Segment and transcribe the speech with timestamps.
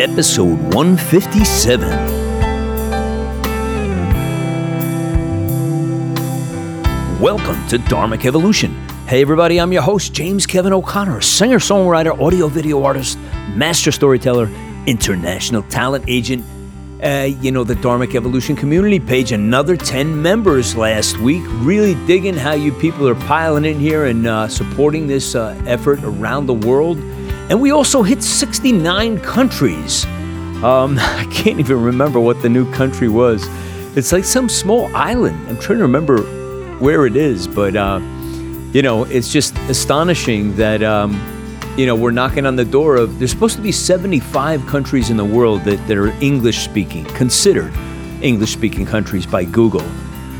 [0.00, 1.90] episode 157.
[7.20, 8.72] Welcome to Dharmic Evolution.
[9.06, 13.18] Hey, everybody, I'm your host, James Kevin O'Connor, singer, songwriter, audio video artist,
[13.54, 14.48] master storyteller,
[14.86, 16.46] international talent agent.
[17.04, 21.42] Uh, you know, the Dharmic Evolution community page, another 10 members last week.
[21.58, 26.02] Really digging how you people are piling in here and uh, supporting this uh, effort
[26.04, 26.98] around the world.
[27.50, 30.04] And we also hit 69 countries.
[30.62, 33.44] Um, I can't even remember what the new country was.
[33.96, 35.48] It's like some small island.
[35.48, 36.22] I'm trying to remember
[36.78, 37.98] where it is, but uh,
[38.72, 41.20] you know, it's just astonishing that um,
[41.76, 43.18] you know we're knocking on the door of.
[43.18, 47.74] There's supposed to be 75 countries in the world that, that are English speaking, considered
[48.22, 49.84] English speaking countries by Google.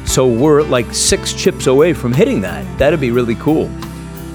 [0.06, 2.78] So we're like six chips away from hitting that.
[2.78, 3.68] That'd be really cool.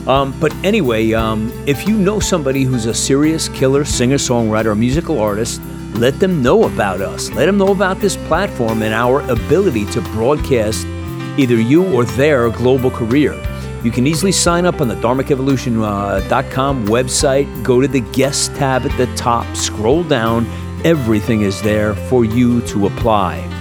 [0.08, 4.76] Um, but anyway, um, if you know somebody who's a serious killer singer songwriter or
[4.76, 5.62] musical artist,
[5.96, 7.32] let them know about us.
[7.32, 10.86] Let them know about this platform and our ability to broadcast
[11.38, 13.34] either you or their global career.
[13.84, 17.64] You can easily sign up on the dharmicevolution.com uh, website.
[17.64, 20.48] Go to the guest tab at the top, scroll down.
[20.84, 23.55] Everything is there for you to apply.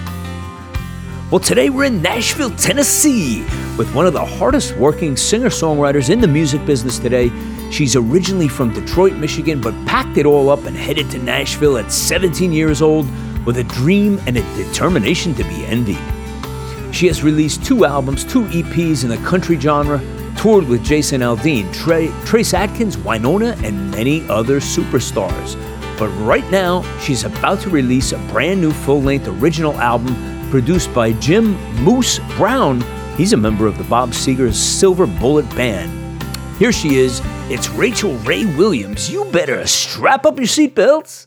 [1.30, 3.41] Well, today we're in Nashville, Tennessee,
[3.78, 7.30] with one of the hardest working singer songwriters in the music business today.
[7.70, 11.91] She's originally from Detroit, Michigan, but packed it all up and headed to Nashville at
[11.91, 13.06] 17 years old
[13.47, 16.95] with a dream and a determination to be envied.
[16.95, 20.02] She has released two albums, two EPs in the country genre,
[20.36, 25.58] toured with Jason Aldean, Trey, Trace Adkins, Wynonna, and many other superstars.
[25.98, 30.94] But right now, she's about to release a brand new full length original album produced
[30.94, 32.80] by Jim Moose Brown.
[33.16, 36.22] He's a member of the Bob Seger's Silver Bullet Band.
[36.61, 37.20] Here she is.
[37.50, 39.11] It's Rachel Ray Williams.
[39.11, 41.27] You better strap up your seatbelts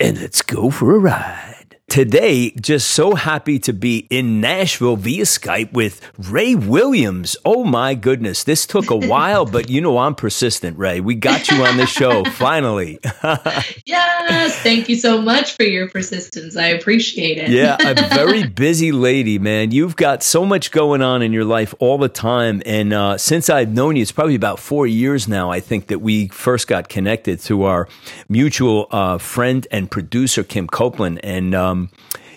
[0.00, 1.63] and let's go for a ride.
[1.88, 7.36] Today, just so happy to be in Nashville via Skype with Ray Williams.
[7.44, 11.00] Oh my goodness, this took a while, but you know I'm persistent, Ray.
[11.00, 12.98] We got you on the show finally.
[13.86, 16.56] yes, thank you so much for your persistence.
[16.56, 17.50] I appreciate it.
[17.50, 19.70] yeah, a very busy lady, man.
[19.70, 23.48] You've got so much going on in your life all the time, and uh, since
[23.48, 25.50] I've known you, it's probably about four years now.
[25.50, 27.88] I think that we first got connected through our
[28.28, 31.54] mutual uh, friend and producer Kim Copeland, and.
[31.54, 31.73] Um,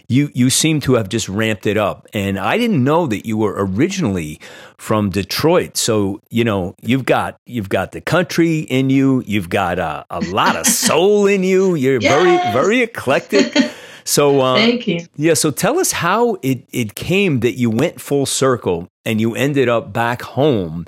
[0.08, 2.08] you you seem to have just ramped it up.
[2.14, 4.40] And I didn't know that you were originally
[4.78, 5.78] from Detroit.
[5.78, 9.24] So you know you've got you've got the country in you.
[9.26, 11.76] You've got a, a lot of soul in you.
[11.76, 12.12] You're yes.
[12.12, 13.56] very very eclectic.
[14.08, 15.06] So um, thank you.
[15.18, 15.34] Yeah.
[15.34, 19.68] So tell us how it it came that you went full circle and you ended
[19.68, 20.86] up back home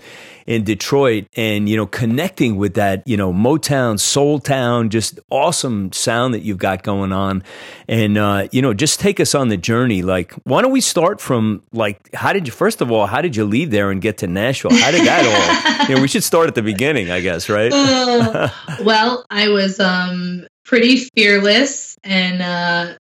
[0.49, 5.91] in Detroit and, you know, connecting with that, you know, Motown, Soul Town, just awesome
[5.91, 7.43] sound that you've got going on.
[7.87, 10.01] And, uh, you know, just take us on the journey.
[10.01, 13.35] Like, why don't we start from, like, how did you, first of all, how did
[13.35, 14.75] you leave there and get to Nashville?
[14.75, 17.71] How did that all, you know, we should start at the beginning, I guess, right?
[17.71, 18.49] uh,
[18.83, 22.97] well, I was um, pretty fearless and, uh,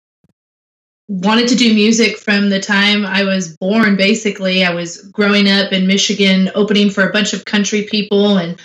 [1.14, 4.66] wanted to do music from the time I was born, basically.
[4.66, 8.40] I was growing up in Michigan, opening for a bunch of country people.
[8.40, 8.60] And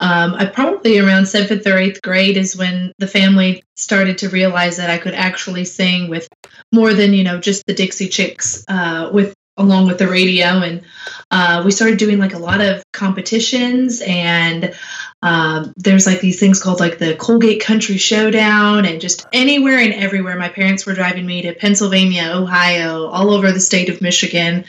[0.00, 4.76] um, I probably around seventh or eighth grade is when the family started to realize
[4.76, 6.28] that I could actually sing with
[6.70, 10.82] more than, you know, just the Dixie Chicks uh, with along with the radio and
[11.30, 14.74] uh, we started doing like a lot of competitions and
[15.24, 19.94] um, there's like these things called like the colgate country showdown and just anywhere and
[19.94, 24.64] everywhere my parents were driving me to pennsylvania ohio all over the state of michigan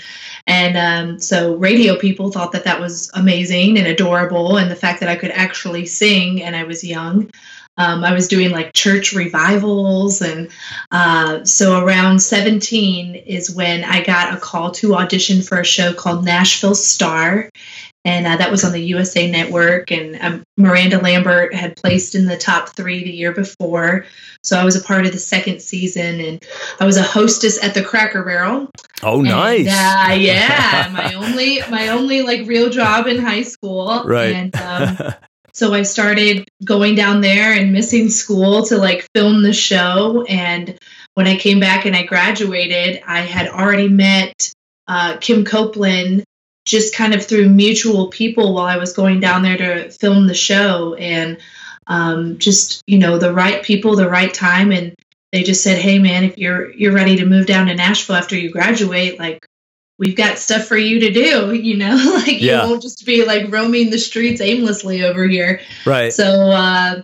[0.48, 5.02] and um, so radio people thought that that was amazing and adorable and the fact
[5.02, 7.30] that i could actually sing and i was young
[7.78, 10.22] um, I was doing like church revivals.
[10.22, 10.50] And
[10.92, 15.94] uh, so around 17 is when I got a call to audition for a show
[15.94, 17.50] called Nashville Star.
[18.06, 19.92] And uh, that was on the USA Network.
[19.92, 24.06] And um, Miranda Lambert had placed in the top three the year before.
[24.44, 26.22] So I was a part of the second season.
[26.22, 26.44] And
[26.80, 28.70] I was a hostess at the Cracker Barrel.
[29.04, 29.68] Oh, nice.
[29.68, 30.90] And, uh, yeah.
[30.94, 34.04] my only, my only like real job in high school.
[34.06, 34.34] Right.
[34.36, 35.14] And, um,
[35.56, 40.26] So I started going down there and missing school to like film the show.
[40.28, 40.78] And
[41.14, 44.52] when I came back and I graduated, I had already met
[44.86, 46.26] uh, Kim Copeland
[46.66, 50.34] just kind of through mutual people while I was going down there to film the
[50.34, 50.96] show.
[50.96, 51.38] And
[51.88, 54.72] um, just, you know, the right people, the right time.
[54.72, 54.96] And
[55.32, 58.38] they just said, hey, man, if you're you're ready to move down to Nashville after
[58.38, 59.46] you graduate, like
[59.98, 62.64] we've got stuff for you to do you know like yeah.
[62.64, 67.02] you won't just be like roaming the streets aimlessly over here right so uh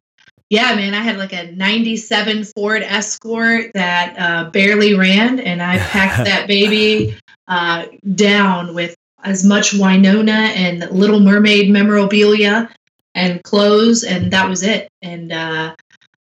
[0.51, 5.77] yeah, man, I had like a 97 Ford Escort that uh, barely ran, and I
[5.77, 7.17] packed that baby
[7.47, 12.69] uh, down with as much Wynonna and Little Mermaid memorabilia
[13.13, 14.87] and clothes, and that was it.
[15.01, 15.75] And uh,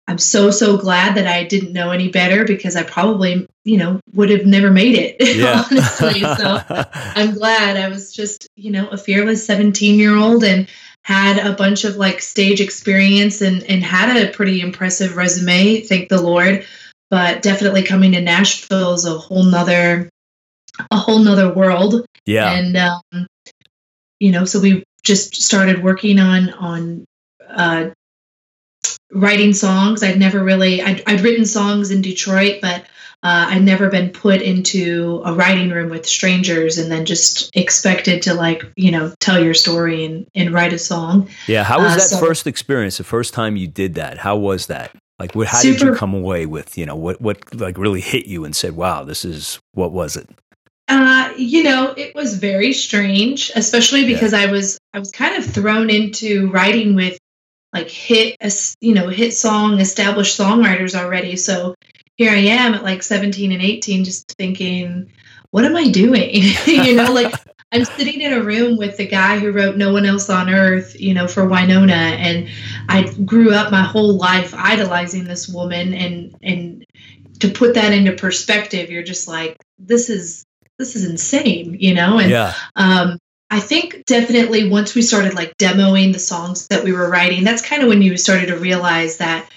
[0.08, 4.00] I'm so so glad that I didn't know any better because I probably you know
[4.14, 5.64] would have never made it yeah.
[5.70, 6.20] honestly.
[6.20, 10.69] So I'm glad I was just you know a fearless 17 year old and
[11.02, 16.08] had a bunch of like stage experience and and had a pretty impressive resume thank
[16.08, 16.67] the lord
[17.08, 20.11] but definitely coming to nashville is a whole nother
[20.91, 23.27] a whole nother world yeah and um,
[24.19, 27.05] you know so we just started working on on
[27.49, 27.91] uh,
[29.12, 32.85] writing songs i'd never really I'd, I'd written songs in detroit but
[33.23, 38.23] uh, I'd never been put into a writing room with strangers and then just expected
[38.23, 41.29] to like you know tell your story and, and write a song.
[41.47, 42.97] Yeah, how was uh, that so, first experience?
[42.97, 44.97] The first time you did that, how was that?
[45.19, 45.49] Like, what?
[45.49, 46.79] How super, did you come away with?
[46.79, 50.17] You know, what what like really hit you and said, "Wow, this is what was
[50.17, 50.26] it?"
[50.91, 54.41] Uh, you know, it was very strange, especially because yeah.
[54.41, 57.19] I was I was kind of thrown into writing with
[57.73, 58.37] like hit
[58.81, 61.77] you know hit song established songwriters already so
[62.21, 65.11] here I am at like 17 and 18, just thinking,
[65.53, 66.43] what am I doing?
[66.67, 67.33] you know, like
[67.73, 71.01] I'm sitting in a room with the guy who wrote No One Else on Earth,
[71.01, 72.51] you know, for Wynonna, And
[72.91, 75.95] I grew up my whole life idolizing this woman.
[75.95, 76.85] And, and
[77.39, 80.45] to put that into perspective, you're just like, this is,
[80.81, 82.19] this is insane, you know?
[82.19, 82.55] And, yeah.
[82.75, 83.19] um,
[83.50, 87.67] I think definitely once we started like demoing the songs that we were writing, that's
[87.67, 89.50] kind of when you started to realize that,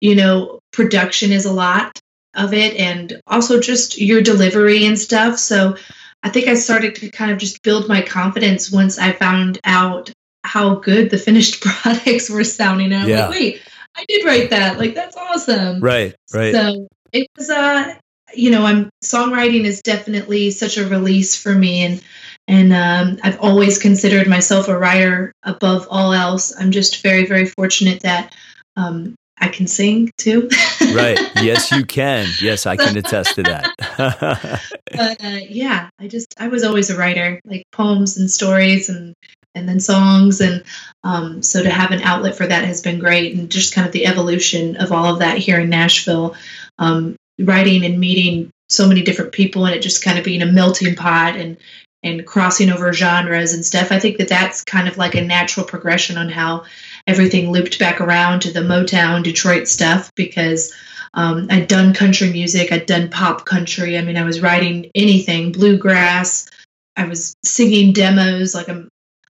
[0.00, 1.98] you know, production is a lot
[2.34, 5.38] of it and also just your delivery and stuff.
[5.38, 5.76] So
[6.22, 10.12] I think I started to kind of just build my confidence once I found out
[10.44, 12.92] how good the finished products were sounding.
[12.92, 13.26] And I'm yeah.
[13.26, 13.62] like, wait,
[13.96, 14.78] I did write that.
[14.78, 15.80] Like that's awesome.
[15.80, 16.54] Right, right.
[16.54, 17.94] So it was uh
[18.34, 22.02] you know, I'm songwriting is definitely such a release for me and
[22.48, 26.52] and um, I've always considered myself a writer above all else.
[26.58, 28.34] I'm just very, very fortunate that
[28.76, 30.48] um, I can sing too.
[30.94, 31.18] right.
[31.40, 32.26] Yes, you can.
[32.40, 33.72] Yes, I can attest to that.
[34.92, 39.14] but uh, yeah, I just I was always a writer, like poems and stories and
[39.54, 40.64] and then songs and
[41.04, 43.92] um, so to have an outlet for that has been great and just kind of
[43.92, 46.34] the evolution of all of that here in Nashville,
[46.78, 50.46] um, writing and meeting so many different people and it just kind of being a
[50.46, 51.56] melting pot and
[52.04, 53.92] and crossing over genres and stuff.
[53.92, 56.64] I think that that's kind of like a natural progression on how
[57.06, 60.74] everything looped back around to the Motown Detroit stuff because
[61.14, 63.96] um, I'd done country music, I'd done pop country.
[63.98, 66.48] I mean, I was writing anything, bluegrass.
[66.96, 68.54] I was singing demos.
[68.54, 68.88] Like I'm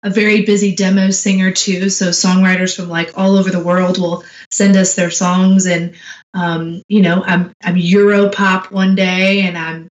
[0.04, 1.90] a very busy demo singer too.
[1.90, 5.96] So songwriters from like all over the world will send us their songs, and
[6.38, 9.90] um, you know, I'm I'm Euro pop one day, and I'm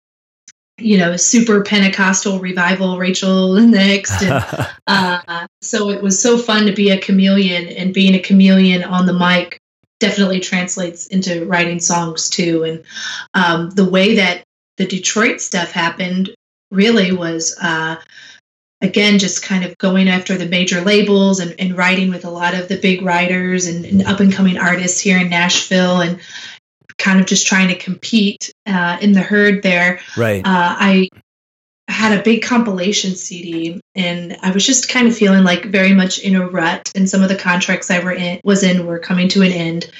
[0.79, 4.23] you know, super Pentecostal revival, Rachel next.
[4.23, 4.45] And,
[4.87, 9.07] uh, so it was so fun to be a chameleon and being a chameleon on
[9.07, 9.59] the mic
[10.01, 12.65] definitely translates into writing songs too.
[12.65, 12.85] And
[13.35, 14.43] um, the way that
[14.77, 16.35] the Detroit stuff happened
[16.71, 17.97] really was, uh,
[18.85, 22.55] again, just kind of going after the major labels and, and writing with a lot
[22.55, 26.01] of the big writers and, and up and coming artists here in Nashville.
[26.01, 26.21] And,
[26.99, 30.01] kind of just trying to compete uh, in the herd there.
[30.17, 30.45] Right.
[30.45, 31.09] Uh, I
[31.89, 36.19] had a big compilation CD, and I was just kind of feeling like very much
[36.19, 36.91] in a rut.
[36.95, 39.91] And some of the contracts I were in was in were coming to an end,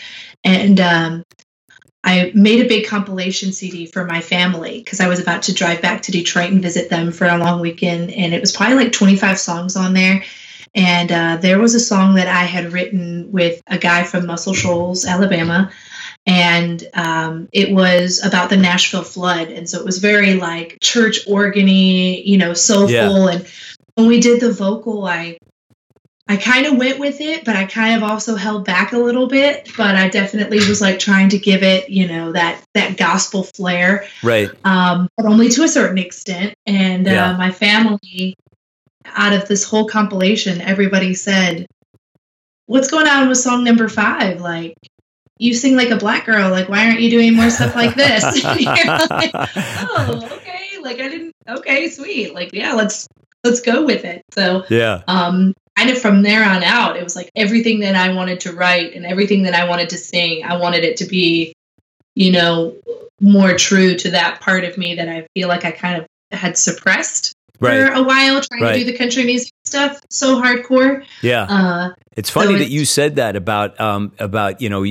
[0.43, 1.25] and um,
[2.05, 5.81] I made a big compilation CD for my family because I was about to drive
[5.81, 8.93] back to Detroit and visit them for a long weekend, and it was probably like
[8.93, 10.23] 25 songs on there.
[10.75, 14.53] And uh, there was a song that I had written with a guy from Muscle
[14.53, 15.71] Shoals, Alabama,
[16.27, 21.27] and um, it was about the Nashville flood, and so it was very like church
[21.27, 22.91] organy, you know, soulful.
[22.91, 23.29] Yeah.
[23.31, 23.47] And
[23.95, 25.39] when we did the vocal, I
[26.27, 29.27] I kind of went with it, but I kind of also held back a little
[29.27, 29.69] bit.
[29.77, 34.07] But I definitely was like trying to give it, you know, that that gospel flair,
[34.23, 34.49] right?
[34.65, 36.55] Um, but only to a certain extent.
[36.65, 37.31] And yeah.
[37.31, 38.37] uh, my family,
[39.05, 41.67] out of this whole compilation, everybody said,
[42.67, 44.41] "What's going on with song number five?
[44.41, 44.77] Like,
[45.39, 46.51] you sing like a black girl.
[46.51, 48.23] Like, why aren't you doing more stuff like this?
[48.45, 50.79] like, oh, okay.
[50.81, 51.35] Like, I didn't.
[51.47, 52.33] Okay, sweet.
[52.33, 53.09] Like, yeah, let's
[53.43, 54.23] let's go with it.
[54.33, 55.03] So, yeah.
[55.07, 58.53] Um, kind of from there on out, it was like everything that I wanted to
[58.53, 60.45] write and everything that I wanted to sing.
[60.45, 61.55] I wanted it to be,
[62.15, 62.77] you know,
[63.21, 66.57] more true to that part of me that I feel like I kind of had
[66.57, 67.87] suppressed right.
[67.87, 68.73] for a while, trying right.
[68.73, 71.05] to do the country music stuff so hardcore.
[71.23, 71.43] Yeah.
[71.45, 74.85] Uh, It's funny so that you said that about um, about you know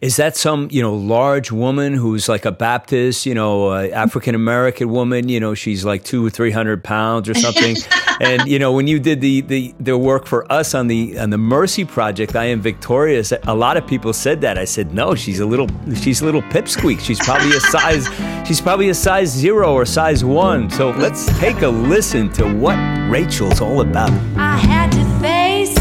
[0.00, 4.88] is that some you know large woman who's like a Baptist you know African American
[4.88, 7.76] woman you know she's like two or three hundred pounds or something?
[8.20, 11.30] And you know when you did the, the the work for us on the on
[11.30, 14.58] the Mercy Project I am victorious a lot of people said that.
[14.58, 17.00] I said no she's a little she's a little pipsqueak.
[17.00, 18.06] She's probably a size
[18.46, 20.68] she's probably a size zero or size one.
[20.68, 22.76] So let's take a listen to what
[23.10, 24.10] Rachel's all about.
[24.36, 25.79] I had to face that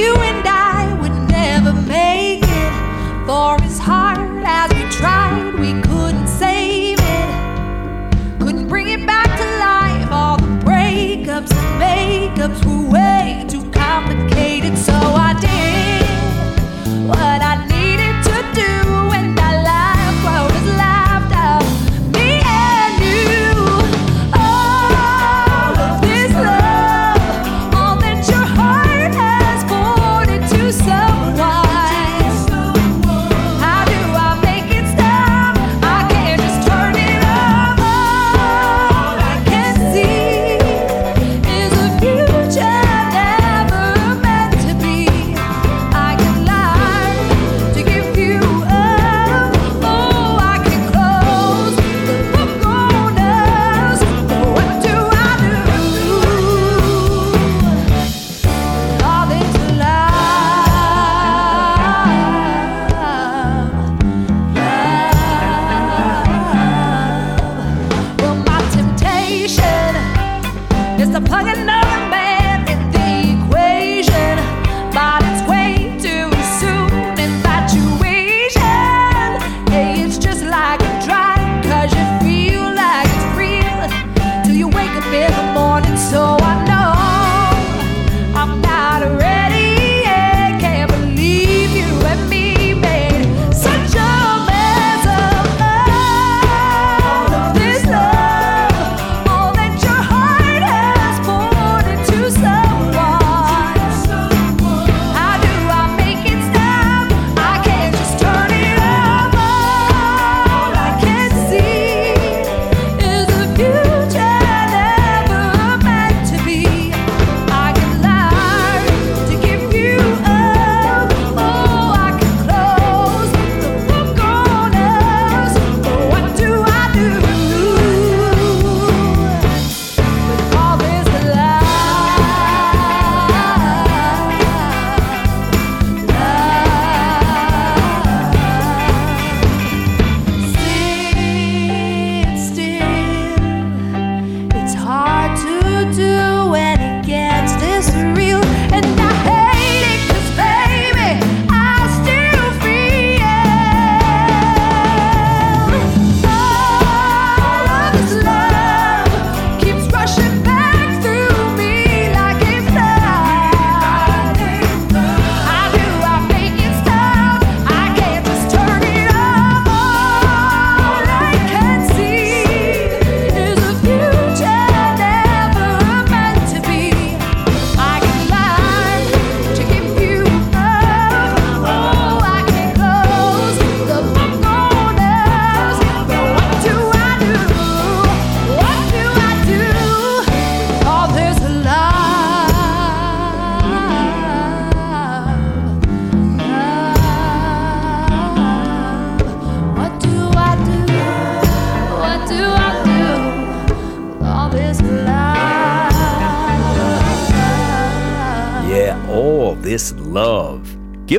[0.00, 2.72] you and I would never make it.
[3.26, 8.40] For as hard as we tried, we couldn't save it.
[8.40, 10.10] Couldn't bring it back to life.
[10.10, 14.78] All the breakups and makeups were way too complicated.
[14.78, 15.69] So I did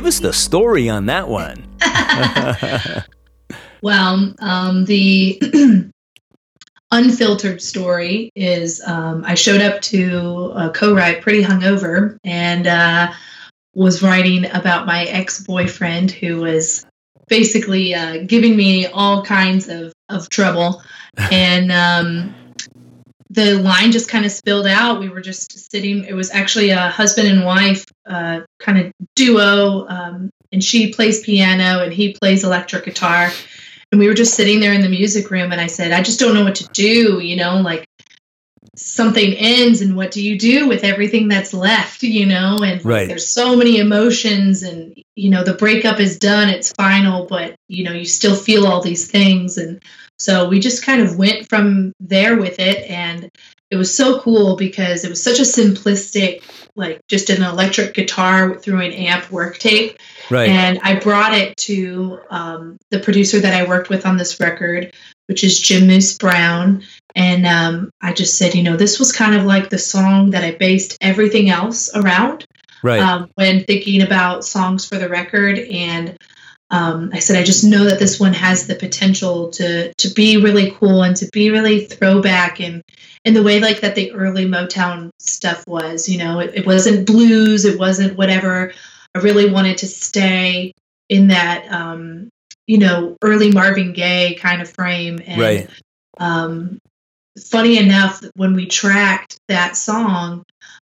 [0.02, 1.64] Give us the story on that one.
[3.82, 5.40] well, um, the
[6.90, 13.12] unfiltered story is um, I showed up to a co-write pretty hungover and uh,
[13.74, 16.84] was writing about my ex-boyfriend who was
[17.28, 20.82] basically uh, giving me all kinds of, of trouble.
[21.30, 22.34] And um,
[23.32, 25.00] the line just kind of spilled out.
[25.00, 26.04] We were just sitting.
[26.04, 31.22] It was actually a husband and wife uh, kind of duo, um, and she plays
[31.22, 33.30] piano and he plays electric guitar.
[33.90, 36.20] And we were just sitting there in the music room, and I said, I just
[36.20, 37.20] don't know what to do.
[37.20, 37.86] You know, like
[38.76, 42.02] something ends, and what do you do with everything that's left?
[42.02, 43.08] You know, and right.
[43.08, 47.84] there's so many emotions, and you know, the breakup is done, it's final, but you
[47.84, 49.82] know, you still feel all these things, and
[50.22, 53.28] so we just kind of went from there with it, and
[53.72, 56.42] it was so cool because it was such a simplistic,
[56.76, 59.98] like just an electric guitar through an amp work tape.
[60.30, 60.48] Right.
[60.48, 64.94] And I brought it to um, the producer that I worked with on this record,
[65.26, 66.84] which is Jim Moose Brown.
[67.14, 70.44] And um, I just said, you know, this was kind of like the song that
[70.44, 72.44] I based everything else around
[72.82, 73.00] right.
[73.00, 75.58] um, when thinking about songs for the record.
[75.58, 76.16] And
[76.72, 80.38] um, I said, I just know that this one has the potential to to be
[80.38, 82.82] really cool and to be really throwback and
[83.26, 86.08] in the way like that the early Motown stuff was.
[86.08, 88.72] You know, it, it wasn't blues, it wasn't whatever.
[89.14, 90.72] I really wanted to stay
[91.10, 92.30] in that, um,
[92.66, 95.20] you know, early Marvin Gaye kind of frame.
[95.26, 95.70] And, right.
[96.16, 96.78] Um,
[97.38, 100.44] funny enough, when we tracked that song,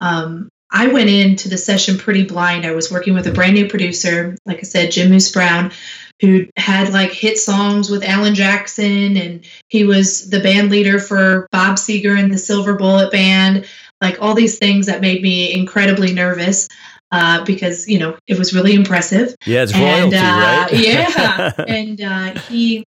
[0.02, 2.66] um, I went into the session pretty blind.
[2.66, 5.72] I was working with a brand new producer, like I said, Jim Moose Brown,
[6.20, 11.48] who had like hit songs with Alan Jackson, and he was the band leader for
[11.52, 13.66] Bob Seger and the Silver Bullet Band,
[14.02, 16.68] like all these things that made me incredibly nervous.
[17.10, 19.34] Uh, because you know it was really impressive.
[19.46, 20.68] Yeah, it's royalty, and, uh, right?
[20.74, 22.84] yeah, and uh, he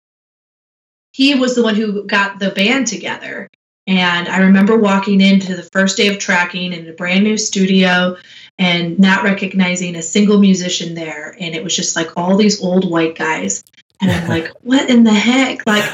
[1.14, 3.48] he was the one who got the band together.
[3.90, 8.18] And I remember walking into the first day of tracking in a brand new studio
[8.60, 11.36] and not recognizing a single musician there.
[11.40, 13.64] And it was just like all these old white guys.
[14.00, 15.66] And I'm like, what in the heck?
[15.66, 15.92] Like,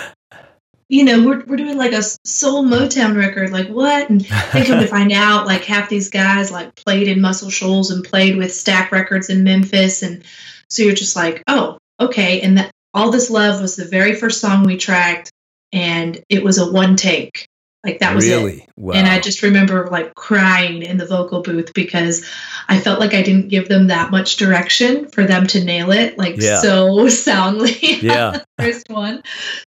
[0.90, 3.52] you know, we're, we're doing like a soul Motown record.
[3.52, 4.10] Like, what?
[4.10, 7.92] And then come to find out, like, half these guys like played in Muscle Shoals
[7.92, 10.04] and played with Stax Records in Memphis.
[10.04, 10.26] And
[10.70, 12.42] so you're just like, oh, okay.
[12.42, 15.32] And that All This Love was the very first song we tracked.
[15.72, 17.48] And it was a one take.
[17.86, 18.62] Like that was really?
[18.62, 18.70] it.
[18.76, 18.96] Wow.
[18.96, 22.28] And I just remember like crying in the vocal booth because
[22.68, 26.18] I felt like I didn't give them that much direction for them to nail it
[26.18, 26.58] like Yeah.
[26.62, 27.78] so soundly.
[28.02, 28.40] Yeah.
[28.60, 29.22] first one.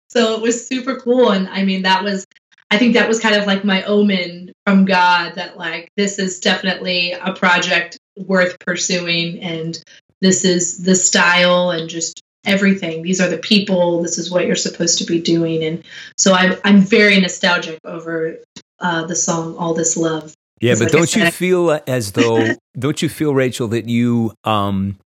[0.09, 1.29] So it was super cool.
[1.31, 2.25] And I mean, that was,
[2.71, 6.39] I think that was kind of like my omen from God that like this is
[6.39, 9.41] definitely a project worth pursuing.
[9.41, 9.81] And
[10.21, 13.03] this is the style and just everything.
[13.03, 14.01] These are the people.
[14.01, 15.63] This is what you're supposed to be doing.
[15.63, 15.83] And
[16.17, 18.38] so I'm, I'm very nostalgic over
[18.79, 20.33] uh, the song All This Love.
[20.60, 24.97] Yeah, but like don't you feel as though don't you feel Rachel that you um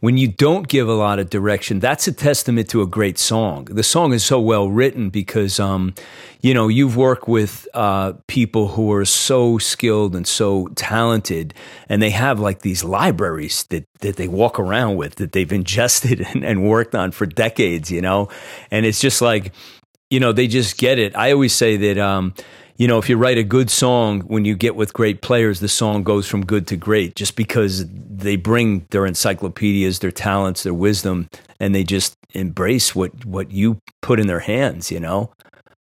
[0.00, 3.66] when you don't give a lot of direction, that's a testament to a great song.
[3.66, 5.94] The song is so well written because um
[6.42, 11.54] you know, you've worked with uh people who are so skilled and so talented
[11.88, 16.20] and they have like these libraries that that they walk around with that they've ingested
[16.20, 18.28] and, and worked on for decades, you know.
[18.70, 19.52] And it's just like
[20.10, 21.16] you know, they just get it.
[21.16, 22.34] I always say that, um,
[22.80, 25.68] you know, if you write a good song, when you get with great players, the
[25.68, 30.72] song goes from good to great just because they bring their encyclopedias, their talents, their
[30.72, 31.28] wisdom,
[31.60, 35.30] and they just embrace what, what you put in their hands, you know?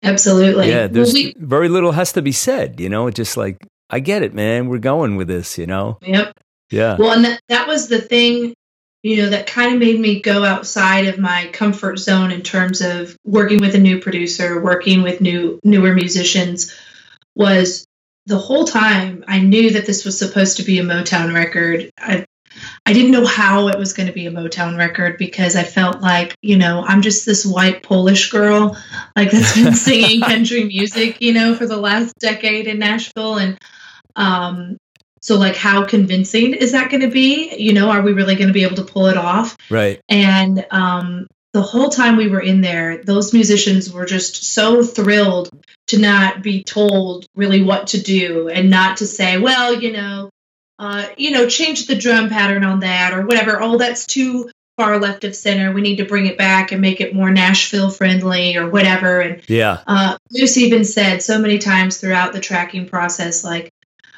[0.03, 0.67] Absolutely.
[0.67, 3.09] Yeah, Well, there's we, very little has to be said, you know?
[3.09, 4.67] Just like, I get it, man.
[4.67, 5.99] We're going with this, you know?
[6.01, 6.33] yep.
[6.69, 6.97] Yeah.
[6.97, 8.53] Well, and that, that was the thing,
[9.03, 12.81] you know, that kind of made me go outside of my comfort zone in terms
[12.81, 16.75] of working with a new producer, working with new newer musicians
[17.39, 17.87] was
[18.27, 21.89] the whole time I knew that this was supposed to be a Motown record.
[21.97, 22.25] I
[22.85, 26.01] I didn't know how it was going to be a Motown record because I felt
[26.01, 28.77] like, you know, I'm just this white Polish girl
[29.15, 33.57] like that's been singing country music, you know, for the last decade in Nashville and
[34.15, 34.77] um
[35.21, 37.55] so like how convincing is that going to be?
[37.57, 39.55] You know, are we really going to be able to pull it off?
[39.69, 40.01] right.
[40.09, 45.49] And um, the whole time we were in there, those musicians were just so thrilled
[45.87, 50.29] to not be told really what to do and not to say, well, you know,
[50.77, 53.61] uh, you know, change the drum pattern on that or whatever.
[53.61, 55.73] Oh, that's too far left of center.
[55.73, 59.19] We need to bring it back and make it more Nashville friendly or whatever.
[59.19, 59.79] And Yeah.
[59.87, 63.71] uh, Moose even said so many times throughout the tracking process, like,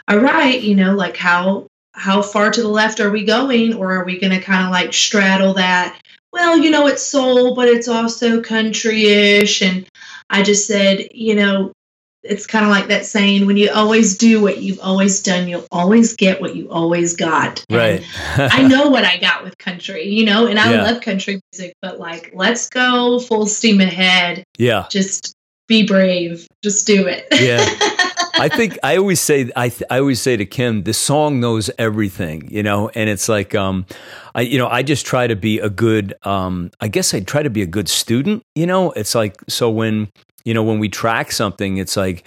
[0.08, 3.96] all right, you know, like how how far to the left are we going, or
[3.96, 6.00] are we going to kind of like straddle that?
[6.34, 9.62] Well, you know, it's soul, but it's also country-ish.
[9.62, 9.88] And
[10.30, 11.74] I just said, you know,
[12.24, 15.68] it's kind of like that saying: when you always do what you've always done, you'll
[15.72, 17.66] always get what you always got.
[17.70, 18.04] Right.
[18.38, 20.84] I know what I got with country, you know, and I Yeah.
[20.84, 24.86] love country music, but like, let's go full steam ahead yeah.
[24.92, 25.34] just
[25.68, 27.66] be brave just do it Yeah.
[28.34, 32.50] I think I always say I I always say to Kim, the song knows everything,
[32.52, 33.86] you know, and it's like um,
[34.36, 37.44] I you know I just try to be a good um, I guess I try
[37.44, 38.92] to be a good student, you know.
[38.92, 40.12] It's like so when
[40.44, 42.24] you know when we track something, it's like.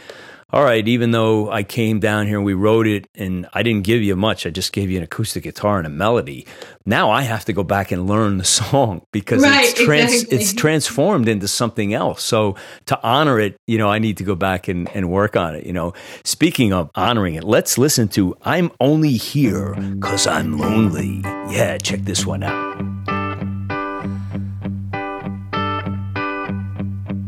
[0.55, 3.83] All right, even though I came down here and we wrote it and I didn't
[3.83, 6.47] give you much, I just gave you an acoustic guitar and a melody.
[6.87, 10.39] Now I have to go back and learn the song because Right, it's trans- exactly.
[10.39, 12.23] it's transformed into something else.
[12.23, 12.55] So
[12.87, 15.67] to honor it, you know, I need to go back and, and work on it.
[15.67, 21.21] You know, speaking of honoring it, let's listen to I'm Only Here Cause I'm Lonely.
[21.51, 22.81] Yeah, check this one out.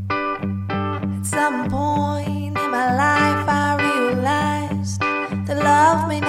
[0.08, 2.15] At some point in
[2.86, 6.25] my life, I realized that love may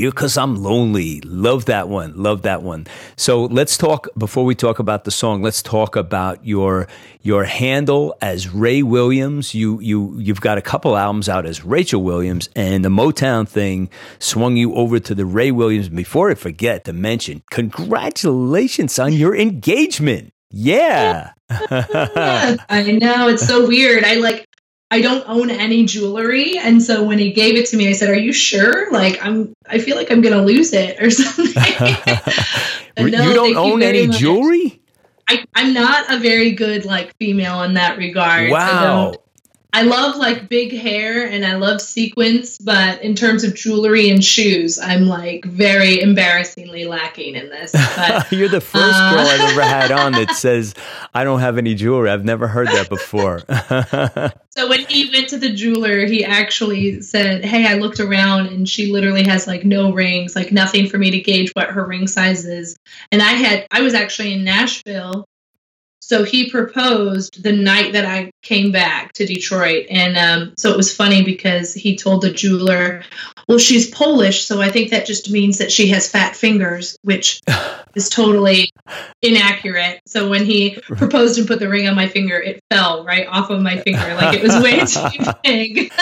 [0.00, 1.20] here because I'm lonely.
[1.20, 2.14] Love that one.
[2.16, 2.86] Love that one.
[3.16, 5.42] So let's talk before we talk about the song.
[5.42, 6.88] Let's talk about your
[7.22, 9.54] your handle as Ray Williams.
[9.54, 13.90] You you you've got a couple albums out as Rachel Williams, and the Motown thing
[14.18, 15.90] swung you over to the Ray Williams.
[15.90, 20.32] Before I forget to mention, congratulations on your engagement.
[20.50, 21.32] Yeah.
[21.50, 24.04] Yeah, I know it's so weird.
[24.04, 24.46] I like
[24.92, 28.10] I don't own any jewelry, and so when he gave it to me, I said,
[28.10, 28.90] "Are you sure?
[28.90, 31.46] Like I'm, I feel like I'm gonna lose it or something."
[32.98, 34.18] you No, thank don't own very any much.
[34.18, 34.80] jewelry?
[35.28, 38.48] I, I'm not a very good like female in that regard.
[38.48, 39.12] I Wow.
[39.72, 44.22] I love like big hair and I love sequins, but in terms of jewelry and
[44.24, 47.72] shoes, I'm like very embarrassingly lacking in this.
[47.96, 50.74] But You're the first Uh, girl I've ever had on that says,
[51.14, 52.10] I don't have any jewelry.
[52.10, 53.40] I've never heard that before.
[54.50, 58.68] so when he went to the jeweler, he actually said, Hey, I looked around and
[58.68, 62.06] she literally has like no rings, like nothing for me to gauge what her ring
[62.06, 62.76] size is.
[63.12, 65.26] And I had, I was actually in Nashville.
[66.10, 69.86] So he proposed the night that I came back to Detroit.
[69.90, 73.04] And um, so it was funny because he told the jeweler,
[73.46, 74.44] Well, she's Polish.
[74.44, 77.40] So I think that just means that she has fat fingers, which
[77.94, 78.72] is totally
[79.22, 80.00] inaccurate.
[80.04, 83.50] So when he proposed and put the ring on my finger, it fell right off
[83.50, 84.12] of my finger.
[84.16, 85.92] Like it was way too big.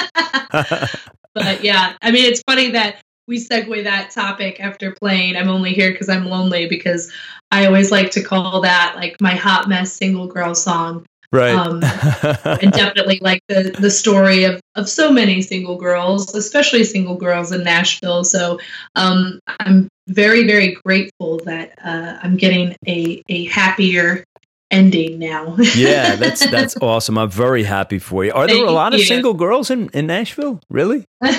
[1.35, 5.74] but yeah, I mean, it's funny that we segue that topic after playing I'm Only
[5.74, 7.12] Here Because I'm Lonely because
[7.52, 11.06] I always like to call that like my hot mess single girl song.
[11.30, 11.54] Right.
[11.54, 17.16] Um, and definitely like the, the story of, of so many single girls, especially single
[17.16, 18.24] girls in Nashville.
[18.24, 18.58] So
[18.96, 24.24] um, I'm very, very grateful that uh, I'm getting a, a happier
[24.70, 25.57] ending now.
[25.74, 27.18] yeah, that's that's awesome.
[27.18, 28.33] I'm very happy for you.
[28.33, 30.61] Are there a lot of single girls in, in Nashville?
[30.70, 31.04] Really?
[31.22, 31.38] I,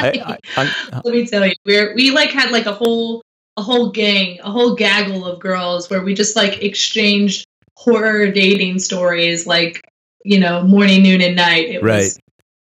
[0.00, 3.22] I, I'm- Let me tell you, we're we like had like a whole
[3.56, 8.78] a whole gang, a whole gaggle of girls where we just like exchanged horror dating
[8.78, 9.80] stories, like
[10.24, 11.68] you know, morning, noon, and night.
[11.68, 11.98] It Right.
[12.04, 12.18] was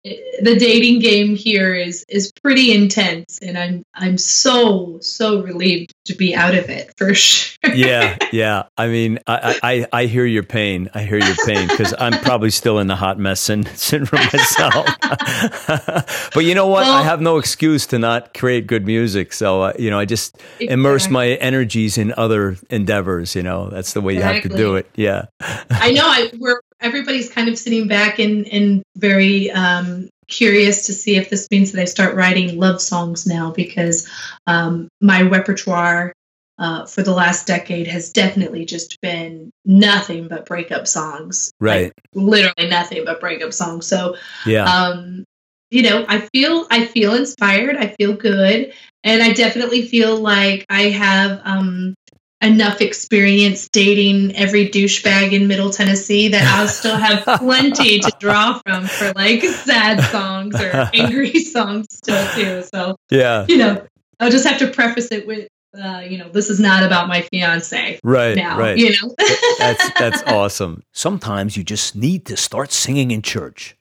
[0.04, 5.92] it, the dating game here is is pretty intense, and I'm I'm so so relieved
[6.10, 7.74] to be out of it for sure.
[7.74, 8.64] yeah, yeah.
[8.76, 10.90] I mean, I, I, I hear your pain.
[10.94, 14.86] I hear your pain because I'm probably still in the hot mess syn- syndrome myself.
[16.34, 16.84] but you know what?
[16.84, 19.32] I have no excuse to not create good music.
[19.32, 23.34] So, uh, you know, I just immerse my energies in other endeavors.
[23.34, 24.88] You know, that's the way you have to do it.
[24.94, 25.26] Yeah.
[25.70, 30.92] I know I we're everybody's kind of sitting back and and very um, curious to
[30.92, 34.08] see if this means that I start writing love songs now because
[34.46, 36.12] um, my repertoire
[36.58, 41.52] uh, for the last decade has definitely just been nothing but breakup songs.
[41.60, 41.84] Right.
[41.84, 43.86] Like, literally nothing but breakup songs.
[43.86, 44.16] So
[44.46, 44.64] Yeah.
[44.64, 45.24] um,
[45.70, 47.76] you know, I feel I feel inspired.
[47.76, 48.72] I feel good,
[49.04, 51.94] and I definitely feel like I have um,
[52.42, 58.60] enough experience dating every douchebag in Middle Tennessee that I'll still have plenty to draw
[58.66, 62.62] from for like sad songs or angry songs still too.
[62.74, 63.44] So yeah.
[63.48, 63.86] you know,
[64.20, 65.48] I'll just have to preface it with.
[65.72, 68.34] Uh, you know, this is not about my fiance Right.
[68.34, 68.58] now.
[68.58, 68.76] right.
[68.76, 69.14] You know,
[69.60, 70.82] That's that's awesome.
[70.90, 73.76] Sometimes you just need to start singing in church.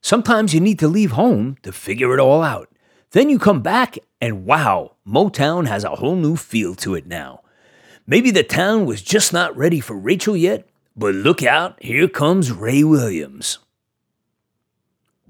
[0.00, 2.68] Sometimes you need to leave home to figure it all out.
[3.10, 7.40] Then you come back and wow, Motown has a whole new feel to it now.
[8.06, 12.50] Maybe the town was just not ready for Rachel yet, but look out, here comes
[12.50, 13.58] Ray Williams.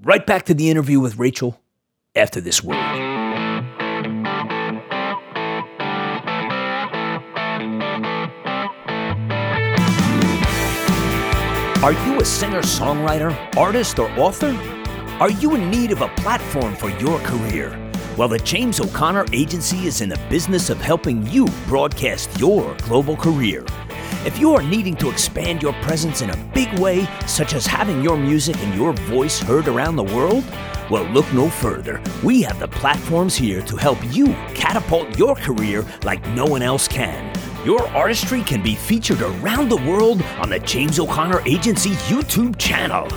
[0.01, 1.61] Right back to the interview with Rachel
[2.15, 2.77] after this word.
[11.83, 14.51] Are you a singer, songwriter, artist, or author?
[15.19, 17.82] Are you in need of a platform for your career?
[18.15, 23.17] Well, the James O'Connor Agency is in the business of helping you broadcast your global
[23.17, 23.65] career.
[24.23, 28.03] If you are needing to expand your presence in a big way, such as having
[28.03, 30.43] your music and your voice heard around the world,
[30.91, 31.99] well, look no further.
[32.21, 36.87] We have the platforms here to help you catapult your career like no one else
[36.87, 37.33] can.
[37.65, 43.07] Your artistry can be featured around the world on the James O'Connor Agency YouTube channel.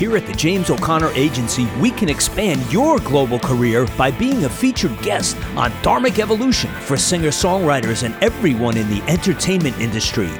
[0.00, 4.48] Here at the James O'Connor Agency, we can expand your global career by being a
[4.48, 10.30] featured guest on Dharmic Evolution for singer songwriters and everyone in the entertainment industry.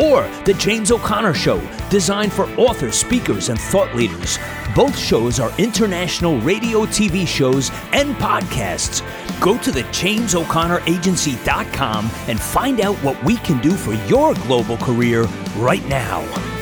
[0.00, 4.38] Or The James O'Connor Show, designed for authors, speakers, and thought leaders.
[4.76, 9.02] Both shows are international radio TV shows and podcasts.
[9.40, 15.24] Go to the JamesO'ConnorAgency.com and find out what we can do for your global career
[15.56, 16.59] right now.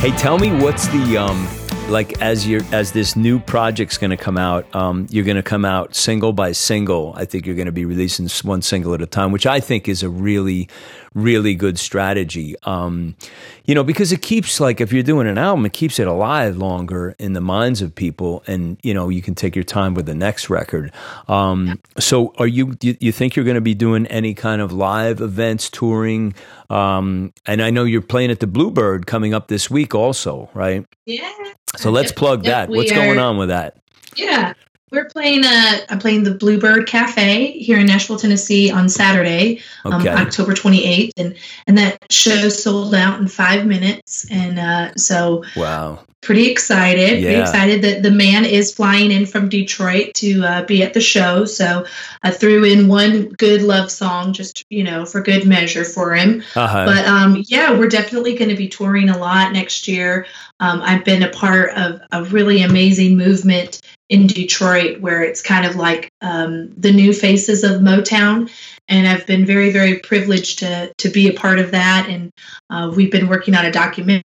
[0.00, 1.46] Hey, tell me what's the um
[1.90, 5.42] like as you as this new project's going to come out um, you're going to
[5.42, 7.12] come out single by single.
[7.16, 9.88] I think you're going to be releasing one single at a time which i think
[9.88, 10.68] is a really
[11.14, 13.16] really good strategy um,
[13.64, 16.56] you know because it keeps like if you're doing an album it keeps it alive
[16.56, 20.06] longer in the minds of people and you know you can take your time with
[20.06, 20.92] the next record
[21.28, 24.72] um, so are you do you- think you're going to be doing any kind of
[24.72, 26.32] live events touring
[26.70, 30.86] um, and i know you're playing at the bluebird coming up this week also right
[31.06, 31.28] yeah.
[31.76, 32.68] so let's plug that.
[32.68, 33.76] What's going on with that?
[34.16, 34.54] Yeah,
[34.90, 35.44] we're playing.
[35.44, 41.12] Uh, I'm playing the Bluebird Cafe here in Nashville, Tennessee, on Saturday, um, October 28th,
[41.16, 46.00] and and that show sold out in five minutes, and uh, so Wow.
[46.20, 47.22] pretty excited.
[47.22, 51.00] Pretty excited that the man is flying in from Detroit to uh, be at the
[51.00, 51.44] show.
[51.44, 51.86] So
[52.22, 56.42] I threw in one good love song, just you know, for good measure for him.
[56.56, 56.84] Uh-huh.
[56.84, 60.26] But um, yeah, we're definitely going to be touring a lot next year.
[60.58, 65.64] Um, I've been a part of a really amazing movement in Detroit where it's kind
[65.64, 68.50] of like um, the new faces of Motown.
[68.88, 72.08] and I've been very, very privileged to to be a part of that.
[72.08, 72.32] And
[72.68, 74.24] uh, we've been working on a documentary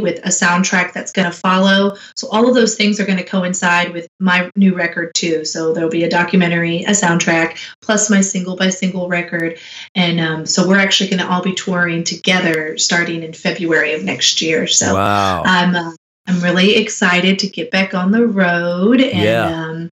[0.00, 1.96] with a soundtrack that's going to follow.
[2.16, 5.44] So all of those things are going to coincide with my new record too.
[5.44, 9.58] So there'll be a documentary, a soundtrack, plus my single by single record,
[9.94, 14.02] and um, so we're actually going to all be touring together starting in February of
[14.02, 14.66] next year.
[14.66, 15.42] So wow.
[15.44, 15.92] I'm uh,
[16.26, 19.46] I'm really excited to get back on the road, and Yeah.
[19.46, 19.88] um,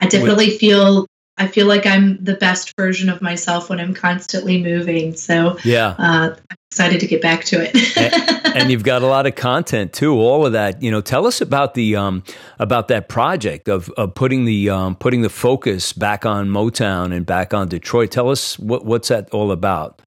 [0.00, 1.06] I definitely feel
[1.40, 5.14] I feel like I'm the best version of myself when I'm constantly moving.
[5.16, 5.94] So yeah.
[5.98, 8.54] uh, I'm excited to get back to it.
[8.54, 10.12] and you've got a lot of content too.
[10.20, 11.00] All of that, you know.
[11.00, 12.24] Tell us about the um,
[12.58, 17.24] about that project of, of putting the um, putting the focus back on Motown and
[17.24, 18.10] back on Detroit.
[18.10, 20.02] Tell us what what's that all about?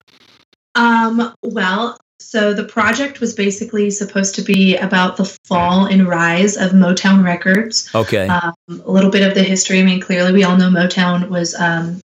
[0.76, 6.58] Um, well, so the project was basically supposed to be about the fall and rise
[6.58, 7.89] of Motown Records.
[7.93, 9.80] Okay, Um, a little bit of the history.
[9.80, 11.99] I mean, clearly we all know Motown was um,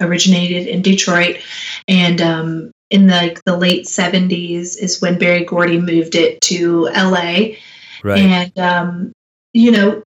[0.00, 1.38] originated in Detroit,
[1.86, 7.56] and um, in the the late '70s is when Berry Gordy moved it to LA.
[8.04, 9.12] right, And, um,
[9.52, 10.02] you know,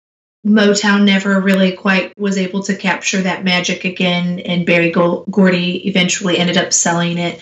[0.47, 4.41] Motown never really quite was able to capture that magic again.
[4.41, 7.41] And Berry Gordy eventually ended up selling it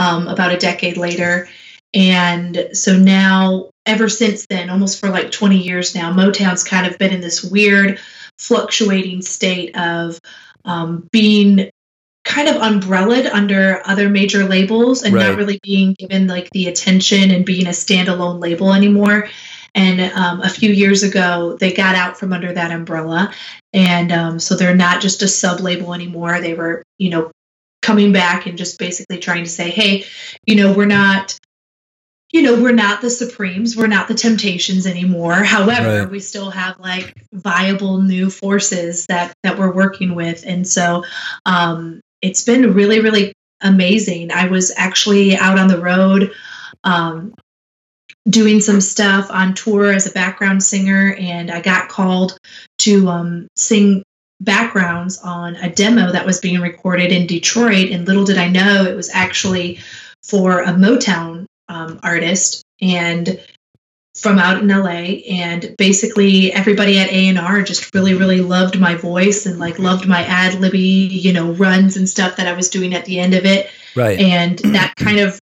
[0.00, 1.48] um, about a decade later.
[1.92, 6.98] And so now, ever since then, almost for like 20 years now, Motown's kind of
[6.98, 8.00] been in this weird,
[8.38, 10.18] fluctuating state of
[10.64, 11.70] um, being
[12.24, 15.28] kind of umbrellaed under other major labels and Right.
[15.28, 19.28] not really being given like the attention and being a standalone label anymore.
[19.74, 23.32] And um, a few years ago, they got out from under that umbrella.
[23.72, 26.40] And um, so they're not just a sub label anymore.
[26.40, 27.30] They were, you know,
[27.82, 30.04] coming back and just basically trying to say, hey,
[30.46, 31.38] you know, we're not.
[32.32, 35.34] You know, we're not the Supremes, we're not the Temptations anymore.
[35.34, 36.10] However, Right.
[36.10, 41.04] we still have like viable new forces that that we're working with, and so
[41.44, 44.30] um, it's been really, really amazing.
[44.30, 46.32] I was actually out on the road
[46.84, 47.34] um,
[48.28, 52.38] doing some stuff on tour as a background singer, and I got called
[52.78, 54.04] to um, sing
[54.40, 57.90] backgrounds on a demo that was being recorded in Detroit.
[57.90, 59.80] And little did I know it was actually
[60.22, 63.40] for a Motown um, artist and
[64.16, 65.20] from out in LA.
[65.30, 69.78] And basically, everybody at A and R just really, really loved my voice and like
[69.78, 73.20] loved my ad libby, you know, runs and stuff that I was doing at the
[73.20, 75.38] end of it right, and that kind of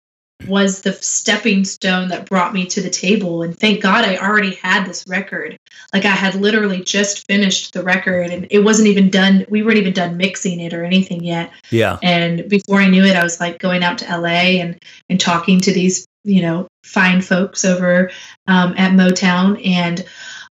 [0.48, 3.42] was the stepping stone that brought me to the table.
[3.42, 5.57] And thank god i already had this record.
[5.92, 9.46] Like i had literally just finished the record and it wasn't even done.
[9.48, 11.52] We weren't even done mixing it or anything yet.
[11.70, 14.78] Yeah, and before i knew it i was like going out to la and
[15.09, 18.11] and talking to these you know fine folks over
[18.46, 19.64] um, at motown.
[19.66, 20.05] And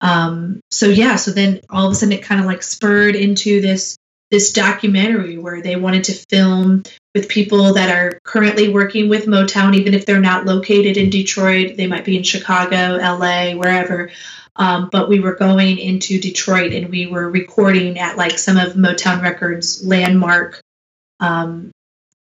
[0.00, 3.60] um, so yeah so then all of a sudden it kind of like spurred into
[3.60, 3.96] this
[4.30, 6.82] this documentary where they wanted to film
[7.18, 11.76] with people that are currently working with motown even if they're not located in detroit
[11.76, 14.10] they might be in chicago la wherever.
[14.54, 18.74] Um, but we were going into detroit and we were recording at like some of
[18.74, 20.60] motown records landmark
[21.20, 21.70] um,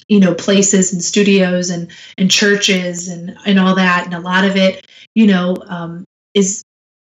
[0.07, 4.05] you know places and studios and and churches and and all that.
[4.05, 6.63] And a lot of it you know um, is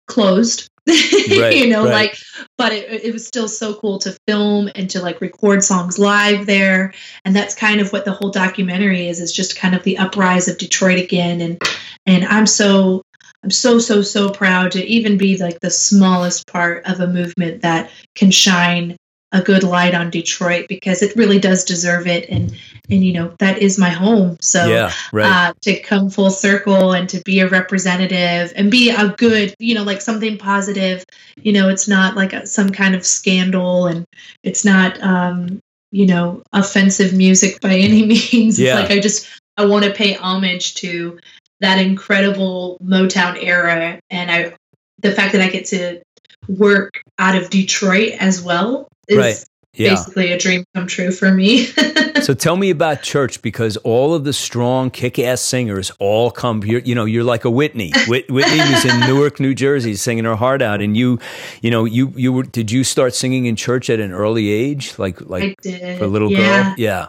[0.08, 1.94] closed Right, you know right.
[1.94, 2.18] like
[2.58, 6.46] but it, it was still so cool to film and to like record songs live
[6.46, 6.94] there.
[7.24, 10.48] And that's kind of what the whole documentary is is just kind of the uprise
[10.48, 11.42] of detroit again.
[11.42, 11.62] And
[12.06, 13.04] and i'm so
[13.44, 17.62] i'm so so so proud to even be like the smallest part of a movement
[17.62, 18.98] that can shine
[19.32, 22.28] a good light on detroit because it really does deserve it.
[22.30, 22.58] And
[22.90, 26.94] and you know that is my home so yeah, right, uh, to come full circle
[26.94, 31.06] and to be a representative and be a good, you know, like something positive.
[31.38, 34.06] You know, it's not like a, some kind of scandal and
[34.44, 35.60] it's not, um,
[35.92, 38.60] you know, offensive music by any means.
[38.60, 38.80] Yeah.
[38.80, 41.20] It's like I just, I want to pay homage to
[41.60, 44.00] that incredible Motown era.
[44.10, 44.54] And I,
[45.00, 46.02] the fact that I get to
[46.48, 49.46] work out of Detroit as well is Right.
[49.74, 49.92] Yeah.
[49.92, 51.68] basically a dream come true for me.
[52.22, 56.62] So tell me about church because all of the strong, kick-ass singers all come.
[56.64, 57.94] You're, you know, you're like a Whitney.
[58.08, 61.20] Whit- Whitney was in Newark, New Jersey, singing her heart out, and you,
[61.62, 62.44] you know, you you were.
[62.44, 66.32] Did you start singing in church at an early age, like like for a little
[66.32, 66.64] yeah.
[66.64, 66.76] girl?
[66.78, 67.08] Yeah,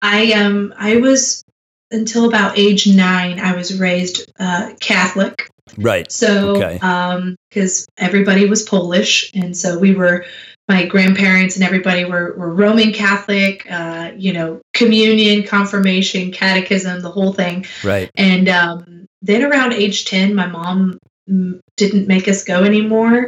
[0.00, 1.44] I um I was
[1.90, 3.40] until about age nine.
[3.40, 6.10] I was raised uh, Catholic, right.
[6.10, 6.78] so Okay.
[6.82, 10.24] um because everybody was Polish, and so we were
[10.68, 13.66] my grandparents and everybody were were Roman Catholic.
[13.70, 17.66] Uh, you know, communion, confirmation, catechism, the whole thing.
[17.82, 18.10] Right.
[18.16, 20.98] And um, then around age ten, my mom
[21.28, 23.26] mm, didn't make us go anymore,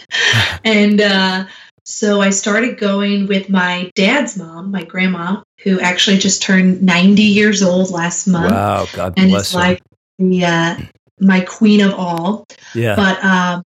[0.64, 1.44] and uh,
[1.84, 7.22] so I started going with my dad's mom, my grandma, who actually just turned 90
[7.22, 8.52] years old last month.
[8.52, 9.58] Wow, God and bless her.
[9.58, 9.82] like
[10.18, 10.76] the uh,
[11.20, 12.46] my queen of all.
[12.74, 12.96] yeah.
[12.96, 13.62] But um,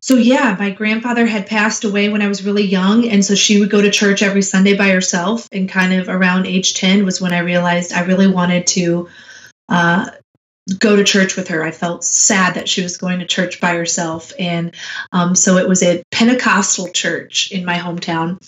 [0.00, 3.58] so yeah, my grandfather had passed away when I was really young, and so she
[3.58, 5.48] would go to church every Sunday by herself.
[5.50, 9.08] And kind of around age ten was when I realized I really wanted to
[9.68, 10.10] uh,
[10.78, 11.64] go to church with her.
[11.64, 14.74] I felt sad that she was going to church by herself, and
[15.12, 18.38] um, so it was a Pentecostal church in my hometown,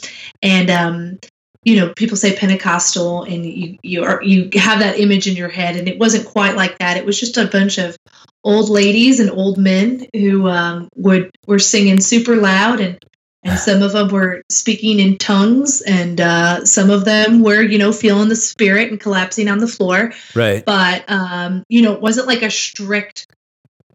[0.42, 0.70] and.
[0.70, 1.18] Um,
[1.62, 5.51] you know, people say Pentecostal, and you you are you have that image in your
[5.51, 6.96] head, and it wasn't quite like that.
[6.96, 7.98] It was just a bunch of
[8.45, 12.99] old ladies and old men who um, would were singing super loud and
[13.43, 17.78] and some of them were speaking in tongues and uh, some of them were you
[17.78, 20.64] know feeling the spirit and collapsing on the floor right.
[20.64, 23.26] but um, you know it wasn't like a strict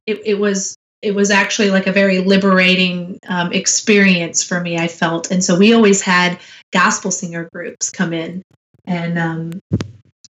[0.05, 4.87] it, it was it was actually like a very liberating um, experience for me i
[4.87, 6.39] felt and so we always had
[6.71, 8.41] gospel singer groups come in
[8.85, 9.51] and um,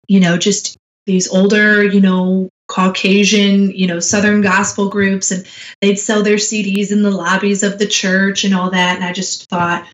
[0.08, 5.46] you know just these older you know caucasian you know southern gospel groups and
[5.80, 9.12] they'd sell their cds in the lobbies of the church and all that and i
[9.12, 9.86] just thought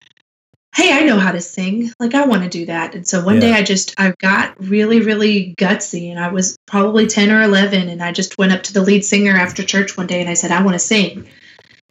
[0.75, 1.91] hey i know how to sing.
[1.99, 2.95] Like i want to do that.
[2.95, 7.07] And so one day i just i got really really gutsy and i was probably
[7.07, 10.07] 10 or 11 and i just went up to the lead singer after church one
[10.07, 11.29] day and i said i want to sing.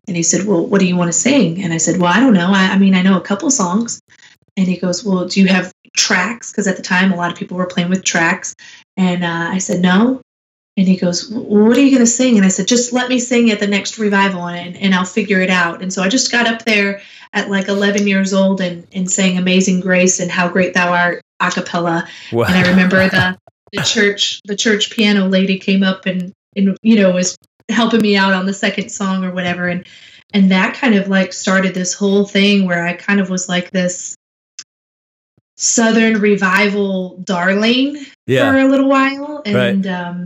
[0.07, 1.63] And he said well what do you want to sing?
[1.63, 2.51] And i said well i don't know.
[2.51, 4.01] I, I mean i know a couple songs.
[4.57, 6.51] And he goes well do you have tracks?
[6.51, 8.55] Because at the time a lot of people were playing with tracks.
[8.97, 10.21] And uh, i said no
[10.79, 12.37] and he goes what are you going to sing?
[12.37, 15.41] And i said just let me sing at the next revival and, and i'll figure
[15.41, 15.81] it out.
[15.81, 17.01] And so i just got up there
[17.33, 21.21] at like 11 years old and, and sang amazing grace and how great thou art
[21.39, 22.07] a cappella.
[22.31, 22.45] Wow.
[22.45, 23.37] and I remember the
[23.71, 27.37] the church the church piano lady came up and and you know was
[27.69, 29.67] helping me out on the second song or whatever.
[29.67, 29.85] And
[30.33, 33.71] and that kind of like started this whole thing where I kind of was like
[33.71, 34.15] this
[35.55, 38.05] southern revival darling
[38.51, 39.41] for a little while.
[39.45, 40.25] And um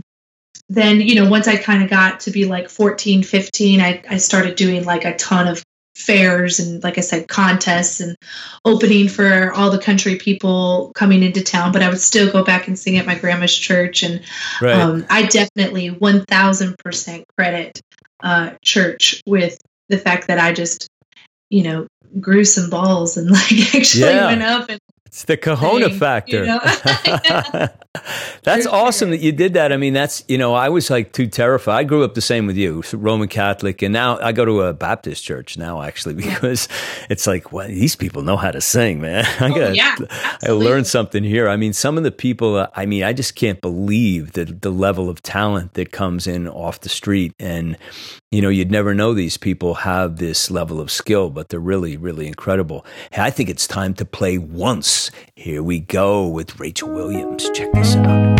[0.68, 4.16] then you know once I kind of got to be like 14 15 I I
[4.16, 5.62] started doing like a ton of
[5.96, 8.16] fairs and like I said contests and
[8.64, 12.66] opening for all the country people coming into town but I would still go back
[12.66, 14.20] and sing at my grandma's church and
[14.60, 14.74] Right.
[14.74, 17.80] um, I definitely 1000% credit
[18.22, 19.56] uh, church with
[19.88, 20.88] the fact that I just
[21.50, 21.86] you know
[22.20, 24.26] grew some balls and like actually Yeah.
[24.26, 24.80] went up and
[25.14, 26.40] It's the Kahona thing, factor.
[26.40, 27.68] you know?
[28.42, 29.72] that's awesome that you did that.
[29.72, 31.74] I mean, that's, you know, I was like too terrified.
[31.78, 34.72] I grew up the same with you, Roman Catholic, and now I go to a
[34.74, 36.68] Baptist church now, actually, because
[37.08, 39.24] it's like, well, these people know how to sing, man.
[39.40, 39.94] I Oh, got yeah,
[40.42, 41.48] I learned something here.
[41.48, 44.70] I mean, some of the people, uh, I mean, I just can't believe the, the
[44.70, 47.34] level of talent that comes in off the street.
[47.38, 47.78] And,
[48.34, 51.96] you know, you'd never know these people have this level of skill, but they're really,
[51.96, 52.84] really incredible.
[53.12, 55.12] Hey, I think it's time to play once.
[55.36, 57.48] Here we go with Rachel Williams.
[57.50, 58.34] Check this out.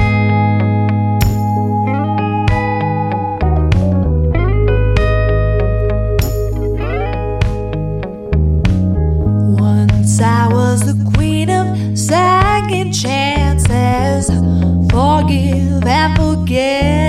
[9.60, 14.26] Once I was the queen of second chances.
[14.90, 17.03] Forgive and forget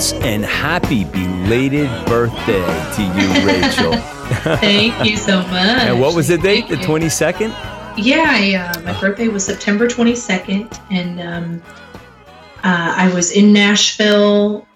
[0.00, 0.12] once.
[0.24, 2.64] And happy belated birthday
[2.96, 3.92] to you, Rachel.
[4.56, 5.52] Thank you so much.
[5.52, 6.66] and what was the date?
[6.68, 7.00] Thank The you.
[7.00, 7.96] 22nd?
[7.98, 11.62] Yeah, I, uh, my birthday was September 22nd, and um,
[12.62, 14.66] uh, I was in Nashville.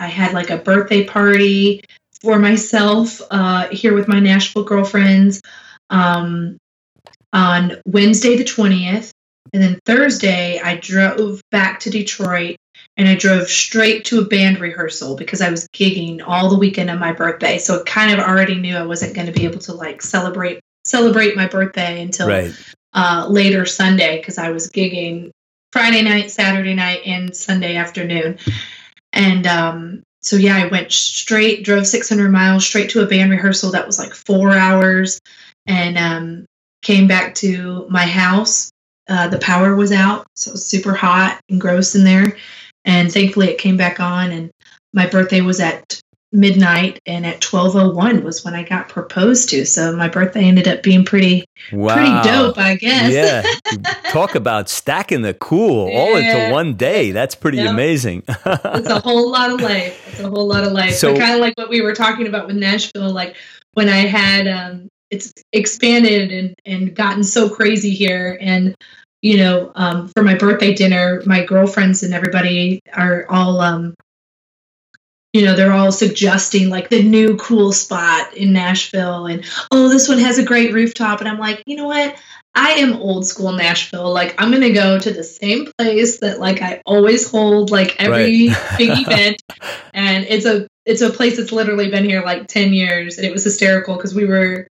[0.00, 1.82] I had like a birthday party
[2.20, 5.40] for myself uh, here with my Nashville girlfriends
[5.88, 6.58] um,
[7.32, 9.10] on Wednesday, the 20th.
[9.52, 12.56] And then Thursday, I drove back to Detroit
[12.96, 16.90] and I drove straight to a band rehearsal because I was gigging all the weekend
[16.90, 17.58] of my birthday.
[17.58, 20.60] So I kind of already knew I wasn't going to be able to like celebrate
[20.84, 22.54] celebrate my birthday until Right.
[22.92, 25.30] uh, later Sunday because I was gigging
[25.72, 28.38] Friday night, Saturday night, and Sunday afternoon.
[29.12, 33.72] And um, so, yeah, I went straight, drove 600 miles straight to a band rehearsal
[33.72, 35.20] that was like four hours,
[35.66, 36.46] and um,
[36.82, 38.70] came back to my house.
[39.08, 42.36] Uh, the power was out, so it was super hot and gross in there.
[42.84, 44.30] And thankfully, it came back on.
[44.30, 44.50] And
[44.92, 46.00] my birthday was at
[46.32, 49.64] midnight, and at 12:01 was when I got proposed to.
[49.64, 51.94] So my birthday ended up being pretty Wow.
[51.94, 53.12] pretty dope, I guess.
[53.12, 53.92] Yeah.
[54.10, 57.12] Talk about stacking the cool all into one day.
[57.12, 57.70] That's pretty Yep.
[57.70, 58.22] amazing.
[58.28, 60.08] it's a whole lot of life.
[60.10, 60.94] It's a whole lot of life.
[60.94, 63.36] So- So, kind of like what we were talking about with Nashville, like
[63.74, 68.74] when I had um, it's expanded and and gotten so crazy here, and
[69.24, 73.58] you know, um, for my birthday dinner, my girlfriends and everybody are all.
[73.60, 73.94] Um,
[75.32, 80.10] you know, they're all suggesting like the new cool spot in Nashville, and oh, this
[80.10, 81.20] one has a great rooftop.
[81.20, 82.22] And I'm like, you know what?
[82.54, 84.12] I am old school Nashville.
[84.12, 88.50] Like I'm gonna go to the same place that like I always hold like every
[88.50, 88.58] Right.
[88.78, 89.42] big event,
[89.94, 93.32] and it's a it's a place that's literally been here like ten years, and it
[93.32, 94.68] was hysterical because we were,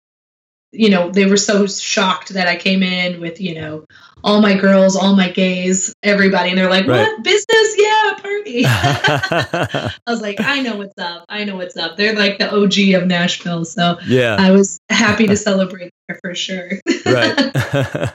[0.72, 3.86] you know, they were so shocked that I came in with you know
[4.24, 7.06] all my girls, all my gays, everybody, and they're like, Right.
[7.06, 7.74] "What business?
[7.78, 11.24] Yeah, party." I was like, "I know what's up.
[11.28, 14.36] I know what's up." They're like the OG of Nashville, so yeah.
[14.38, 16.70] I was happy to celebrate there for sure.
[17.06, 18.12] right.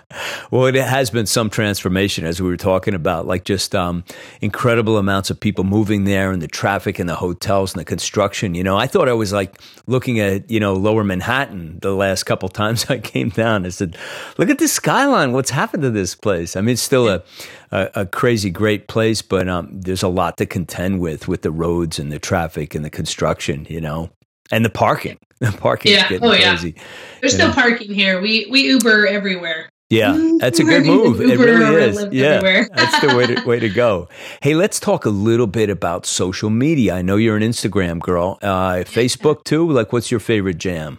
[0.51, 4.03] well, it has been some transformation as we were talking about, like just um,
[4.41, 8.55] incredible amounts of people moving there and the traffic and the hotels and the construction.
[8.55, 12.23] You know, I thought I was like looking at, you know, lower Manhattan the last
[12.23, 13.65] couple times I came down.
[13.65, 13.97] I said,
[14.37, 15.31] look at this skyline.
[15.33, 16.55] What's happened to this place?
[16.55, 17.23] I mean, it's still a,
[17.71, 21.51] a, a crazy, great place, but um, there's a lot to contend with, with the
[21.51, 24.09] roads and the traffic and the construction, you know,
[24.51, 25.17] and the parking.
[25.39, 26.09] The parking's Yeah.
[26.09, 26.55] getting Oh, yeah.
[26.55, 26.73] crazy.
[27.21, 27.47] There's Yeah.
[27.47, 28.19] no parking here.
[28.19, 29.69] We we Uber everywhere.
[29.91, 31.21] Yeah, that's a good move.
[31.21, 32.07] It really is.
[32.11, 32.67] Yeah, everywhere.
[32.75, 34.09] that's the way to, way to go.
[34.41, 36.95] Hey, let's talk a little bit about social media.
[36.95, 38.39] I know you're an Instagram girl.
[38.41, 39.69] Uh, Facebook too.
[39.71, 40.97] Like, what's your favorite jam?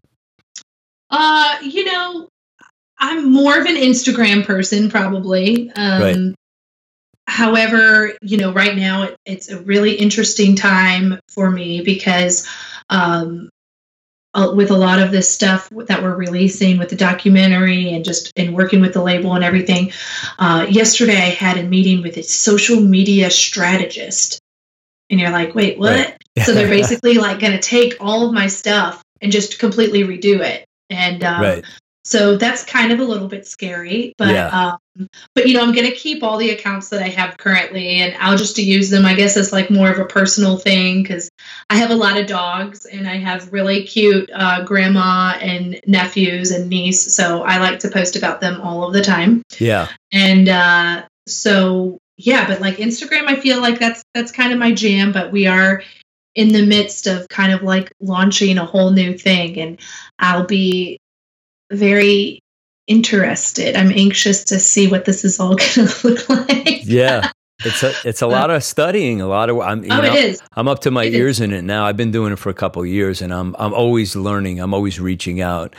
[1.11, 2.29] Uh, you know,
[2.99, 5.71] I'm more of an Instagram person probably.
[5.75, 6.35] Um Right.
[7.27, 12.49] however, you know, right now it, it's a really interesting time for me because
[12.91, 13.51] um
[14.35, 18.31] uh, with a lot of this stuff that we're releasing with the documentary and just
[18.37, 19.91] in working with the label and everything.
[20.39, 24.39] Uh, yesterday, I had a meeting with a social media strategist,
[25.11, 25.97] and you're like, wait, what?
[25.97, 26.17] Right.
[26.45, 30.41] so they're basically like going to take all of my stuff and just completely redo
[30.41, 30.65] it.
[30.91, 31.65] And um, right.
[32.09, 34.49] So that's kind of a little bit scary, but Yeah.
[34.97, 38.17] um, but you know, I'm gonna keep all the accounts that I have currently, and
[38.19, 39.05] I'll just use them.
[39.05, 41.29] I guess as like more of a personal thing because
[41.69, 46.51] I have a lot of dogs, and I have really cute uh, grandma and nephews
[46.51, 49.43] and niece, so I like to post about them all of the time.
[49.59, 49.89] Yeah.
[50.11, 54.73] And uh, so yeah, but like Instagram, I feel like that's that's kind of my
[54.73, 55.13] jam.
[55.13, 55.83] But we are
[56.35, 59.79] in the midst of kind of like launching a whole new thing, and
[60.19, 61.01] I'll be
[61.71, 62.41] very
[62.87, 63.77] interested.
[63.77, 66.85] I'm anxious to see what this is all going to look like.
[66.85, 67.31] Yeah.
[67.65, 70.25] It's a it's a lot of studying, a lot of I'm you oh, know, it
[70.25, 70.41] is.
[70.53, 71.19] I'm up to my It is.
[71.19, 71.87] ears in it now.
[71.87, 74.61] I've been doing it for a couple of years, and I'm I'm always learning.
[74.61, 75.75] I'm always reaching out.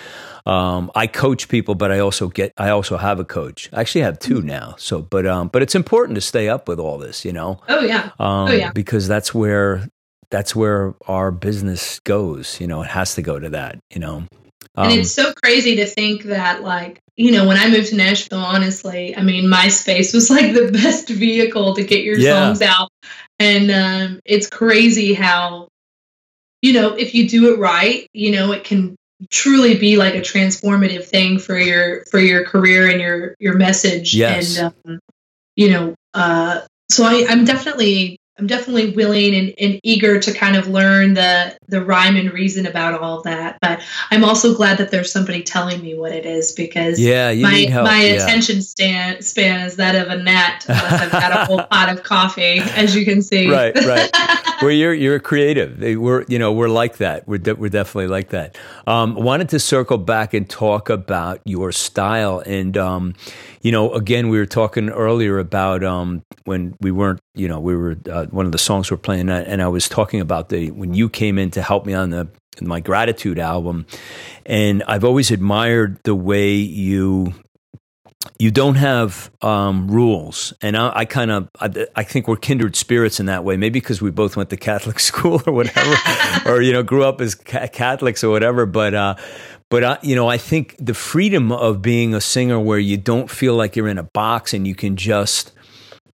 [0.45, 3.69] Um, I coach people, but I also get I also have a coach.
[3.71, 4.75] I actually have two now.
[4.77, 7.61] So, but um, but it's important to stay up with all this, you know.
[7.69, 8.11] Oh yeah.
[8.19, 8.71] um, yeah.
[8.73, 9.87] because that's where
[10.31, 12.59] that's where our business goes.
[12.59, 13.79] You know, it has to go to that.
[13.89, 14.23] You know,
[14.83, 17.95] and Um, it's so crazy to think that like you know when i moved to
[17.95, 22.53] nashville honestly i mean myspace was like the best vehicle to get your Yeah.
[22.53, 22.89] songs out
[23.39, 25.67] and um, it's crazy how
[26.61, 28.95] you know if you do it right you know it can
[29.29, 34.13] truly be like a transformative thing for your for your career and your your message
[34.15, 34.57] Yes.
[34.57, 34.99] and um,
[35.55, 40.55] you know uh so I, i'm definitely I'm definitely willing and, and eager to kind
[40.55, 43.57] of learn the the rhyme and reason about all of that.
[43.61, 43.81] But
[44.11, 48.03] I'm also glad that there's somebody telling me what it is because yeah, my my
[48.03, 48.23] yeah.
[48.23, 52.03] attention span span is that of a gnat unless I've had a whole pot of
[52.03, 53.49] coffee, as you can see.
[53.49, 54.09] Right, right.
[54.61, 55.79] well, you're you're creative.
[55.99, 57.27] We're you know we're like that.
[57.27, 58.57] We're de- we're definitely like that.
[58.87, 62.77] Um, wanted to circle back and talk about your style and.
[62.77, 63.15] Um,
[63.61, 67.75] you know, again, we were talking earlier about um, when we weren't, you know, we
[67.75, 70.93] were uh, one of the songs we're playing, and I was talking about the when
[70.93, 72.29] you came in to help me on the
[72.61, 73.85] my gratitude album,
[74.45, 77.33] and I've always admired the way you
[78.37, 82.75] you don't have um, rules, and I, I kind of I, I, think we're kindred
[82.75, 83.55] spirits in that way.
[83.55, 85.95] Maybe because we both went to Catholic school or whatever,
[86.45, 88.65] or you know grew up as ca- Catholics or whatever.
[88.65, 89.15] But uh,
[89.69, 93.29] but I, you know, I think the freedom of being a singer where you don't
[93.29, 95.51] feel like you're in a box and you can just,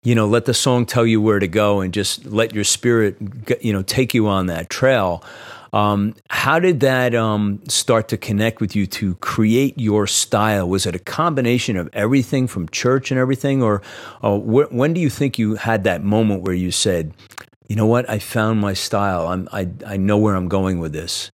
[0.02, 3.16] you know, let the song tell you where to go and just let your spirit,
[3.60, 5.22] you know, take you on that trail.
[5.74, 10.68] Um, how did that um, start to connect with you to create your style?
[10.68, 13.80] Was it a combination of everything from church and everything, or
[14.22, 17.14] uh, wh- when do you think you had that moment where you said,
[17.68, 18.08] "You know what?
[18.10, 19.28] I found my style.
[19.28, 21.30] I'm, I I know where I'm going with this."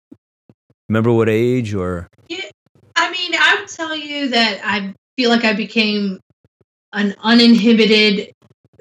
[0.89, 2.07] Remember what age or?
[2.27, 2.49] Yeah,
[2.95, 6.19] I mean, I would tell you that I feel like I became
[6.93, 8.31] an uninhibited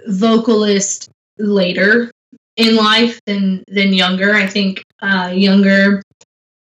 [0.07, 2.11] vocalist later
[2.57, 4.35] in life than than younger.
[4.35, 6.03] I think uh, younger,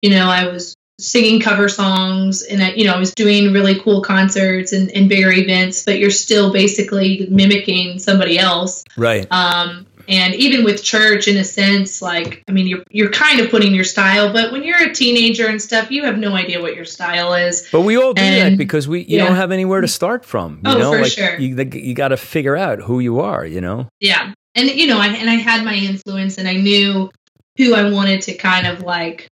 [0.01, 3.79] you know, I was singing cover songs and I, you know, I was doing really
[3.79, 8.83] cool concerts and, and bigger events, but you're still basically mimicking somebody else.
[8.95, 9.25] Right.
[9.31, 13.49] Um, and even with church in a sense like i mean you're you're kind of
[13.49, 16.75] putting your style but when you're a teenager and stuff you have no idea what
[16.75, 17.67] your style is.
[17.71, 19.27] But we all do and, that because we you yeah.
[19.27, 20.91] don't have anywhere to start from you oh, know?
[20.91, 21.37] for like sure.
[21.39, 23.89] you, you got to figure out who you are you know?
[23.99, 24.33] Yeah.
[24.55, 27.09] And you know I, and i had my influence and i knew
[27.57, 29.27] who i wanted to kind of like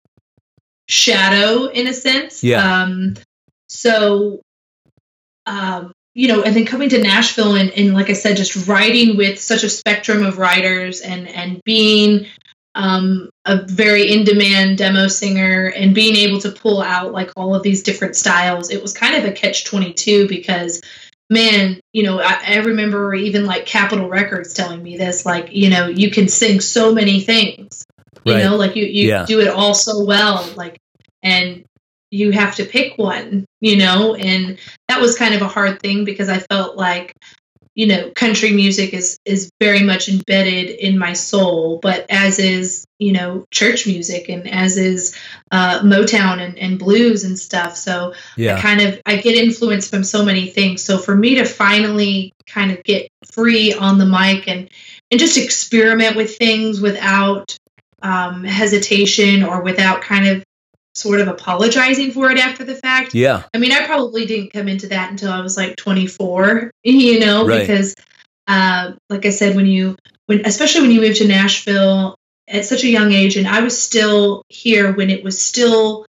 [0.87, 2.43] shadow in a sense.
[2.43, 2.81] Yeah.
[2.83, 3.15] Um
[3.67, 4.41] so
[5.45, 9.15] um you know, and then coming to Nashville and, and like I said, just writing
[9.15, 12.25] with such a spectrum of writers and and being
[12.75, 17.55] um, a very in demand demo singer and being able to pull out like all
[17.55, 20.81] of these different styles, it was kind of a catch twenty two because
[21.29, 25.69] man, you know, I, I, remember even like Capitol Records telling me this, like, you
[25.69, 27.85] know, you can sing so many things,
[28.25, 28.43] you right.
[28.43, 29.25] know, like you, you yeah.
[29.25, 30.81] do it all so well, like,
[31.21, 31.63] and
[32.11, 34.57] you have to pick one, you know, and
[34.87, 37.13] that was kind of a hard thing because I felt like,
[37.75, 42.85] you know, country music is is very much embedded in my soul, but as is,
[42.97, 45.15] you know, church music and as is
[45.51, 47.77] uh, Motown and, and blues and stuff.
[47.77, 48.57] So yeah.
[48.57, 50.83] I kind of I get influenced from so many things.
[50.83, 54.69] So for me to finally kind of get free on the mic and
[55.11, 57.55] and just experiment with things without
[58.01, 60.43] um, hesitation or without kind of
[60.99, 63.15] sort of apologizing for it after the fact.
[63.15, 63.43] Yeah.
[63.53, 67.45] I mean, I probably didn't come into that until I was like 24, you know,
[67.45, 67.61] right.
[67.61, 67.95] because
[68.47, 69.95] uh, like I said, when you,
[70.25, 72.15] when, especially when you move to Nashville
[72.47, 76.05] at such a young age, and I was still here when it was still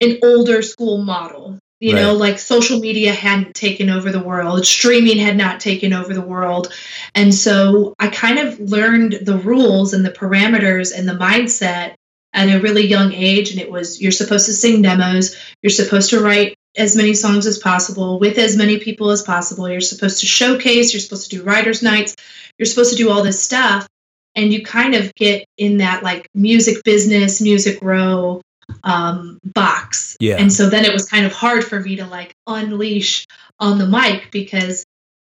[0.00, 1.58] an older school model.
[1.78, 2.00] You right.
[2.00, 6.22] know, like social media hadn't taken over the world, streaming had not taken over the
[6.22, 6.72] world.
[7.14, 11.95] And so I kind of learned the rules and the parameters and the mindset
[12.36, 16.10] at a really young age and it was you're supposed to sing demos you're supposed
[16.10, 20.20] to write as many songs as possible with as many people as possible you're supposed
[20.20, 22.14] to showcase you're supposed to do writers nights
[22.58, 23.88] you're supposed to do all this stuff
[24.36, 28.40] and you kind of get in that like music business music row
[28.84, 30.16] um, box.
[30.20, 30.36] Yeah.
[30.36, 33.26] And so then it was kind of hard for me to like unleash
[33.58, 34.84] on the mic because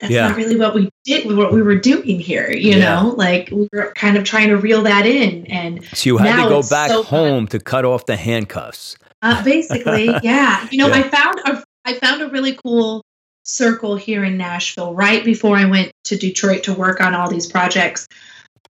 [0.00, 0.28] that's yeah.
[0.28, 3.00] not really what we did what we were doing here you yeah.
[3.00, 6.42] know like we were kind of trying to reel that in and so you had
[6.42, 7.58] to go back so home fun.
[7.58, 10.96] to cut off the handcuffs uh, basically yeah you know yeah.
[10.96, 13.02] i found a i found a really cool
[13.44, 17.46] circle here in nashville right before i went to detroit to work on all these
[17.46, 18.06] projects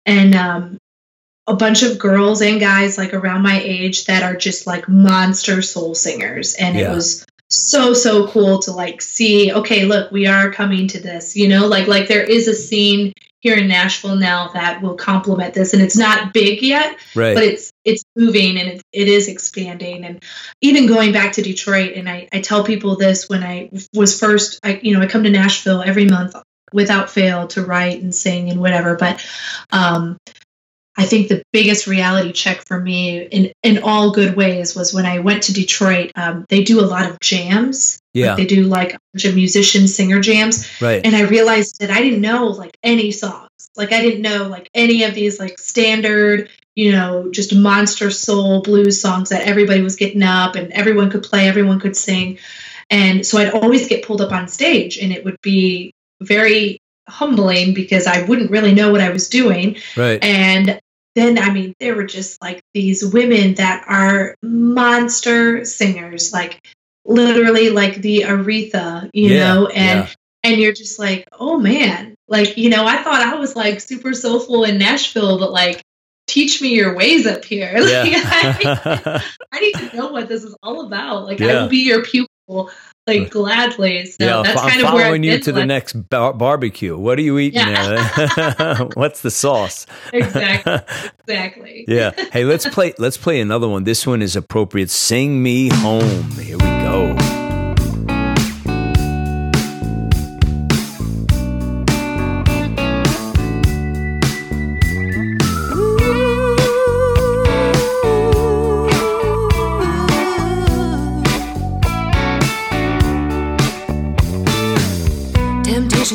[0.05, 0.79] and um
[1.47, 5.61] a bunch of girls and guys like around my age that are just like monster
[5.61, 10.51] soul singers and it was so so cool to like see okay look we are
[10.51, 14.49] coming to this you know like like there is a scene here in Nashville now
[14.55, 17.35] that will complement this and it's not big yet right.
[17.35, 20.25] but it's it's moving and it, it is expanding and
[20.63, 24.61] even going back to Detroit and I, I tell people this when I was first
[24.65, 26.35] I you know I come to Nashville every month
[26.73, 29.25] without fail to write and sing and whatever but
[29.71, 30.17] um
[30.97, 35.07] I think the biggest reality check for me in, in all good ways was when
[35.07, 36.13] I went to Detroit.
[36.15, 38.01] Um, they do a lot of jams.
[38.13, 38.29] Yeah.
[38.29, 40.71] Like they do like a bunch of musician singer jams.
[40.81, 41.05] Right.
[41.05, 43.49] And I realized that I didn't know like any songs.
[43.77, 48.63] Like I didn't know like any of these like standard, you know, just monster soul
[48.63, 52.39] blues songs that everybody was getting up and everyone could play, everyone could sing.
[52.89, 56.79] And so I'd always get pulled up on stage and it would be very
[57.09, 59.77] humbling because I wouldn't really know what I was doing.
[59.97, 60.23] Right.
[60.23, 60.81] And
[61.15, 66.61] then, I mean, there were just like these women that are monster singers, like
[67.05, 70.09] literally like the Aretha, you Yeah, know, and yeah.
[70.43, 74.13] and you're just like, oh man, like you know, I thought I was like super
[74.13, 75.83] soulful in Nashville, but like,
[76.27, 77.73] teach me your ways up here.
[77.81, 78.57] Like, I,
[79.05, 79.23] Yeah.
[79.53, 81.25] I need to know what this is all about.
[81.27, 82.71] Like, I will be your pupil,
[83.07, 84.07] like gladly.
[84.07, 86.97] So yeah, that's I'm kind of where you to the next bar- barbecue.
[86.97, 88.35] What are you eating Yeah.
[88.37, 88.77] there?
[88.95, 89.87] What's the sauce?
[90.13, 90.81] Exactly.
[91.27, 91.85] Exactly.
[91.89, 92.11] yeah.
[92.33, 92.95] Hey, let's play.
[92.99, 93.85] Let's play another one.
[93.85, 94.91] This one is appropriate.
[94.91, 96.31] Sing me home.
[96.33, 97.17] Here we go.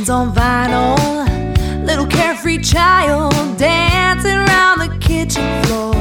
[0.09, 5.93] Temptations on vinyl, little carefree child dancing around the kitchen floor.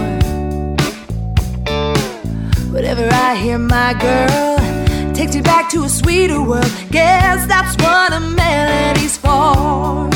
[2.72, 6.72] Whenever I hear my girl, takes me back to a sweeter world.
[6.90, 10.10] Guess that's what a melody's for.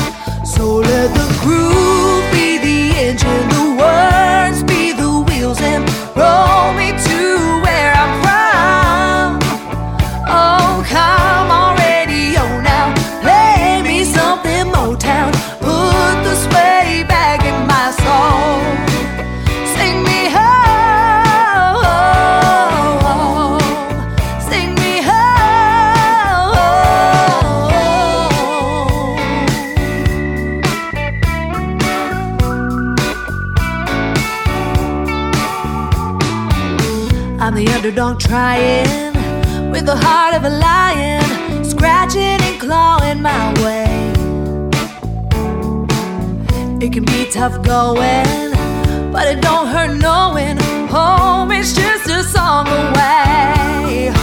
[0.45, 5.83] So let the groove be the engine, the words be the wheels, and
[6.15, 7.12] roll me to
[38.03, 44.11] Underdog trying with the heart of a lion, scratching and clawing my way.
[46.85, 48.51] It can be tough going,
[49.09, 50.57] but it don't hurt knowing
[50.89, 54.22] home is just a song away.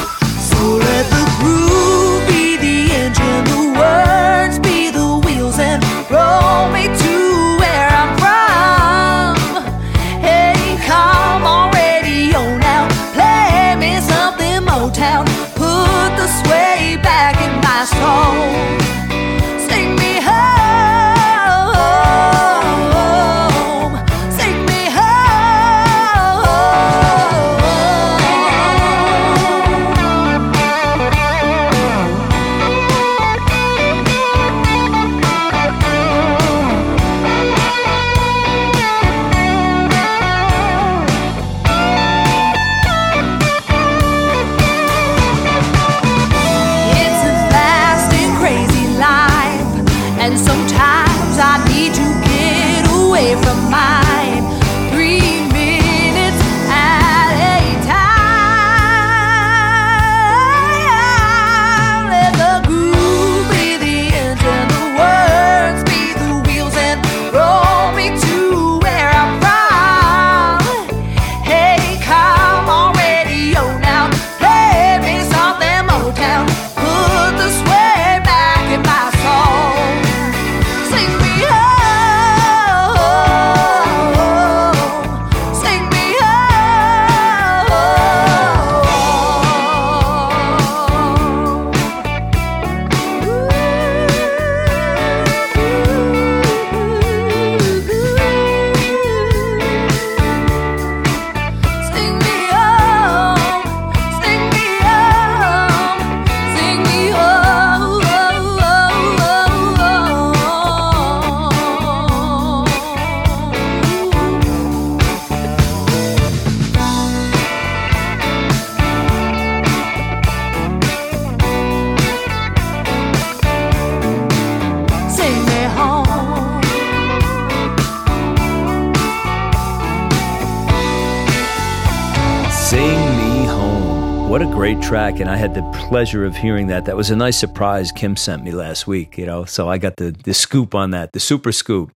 [135.41, 136.84] Had the pleasure of hearing that.
[136.84, 139.47] That was a nice surprise Kim sent me last week, you know.
[139.47, 141.93] So I got the, the scoop on that, the super scoop.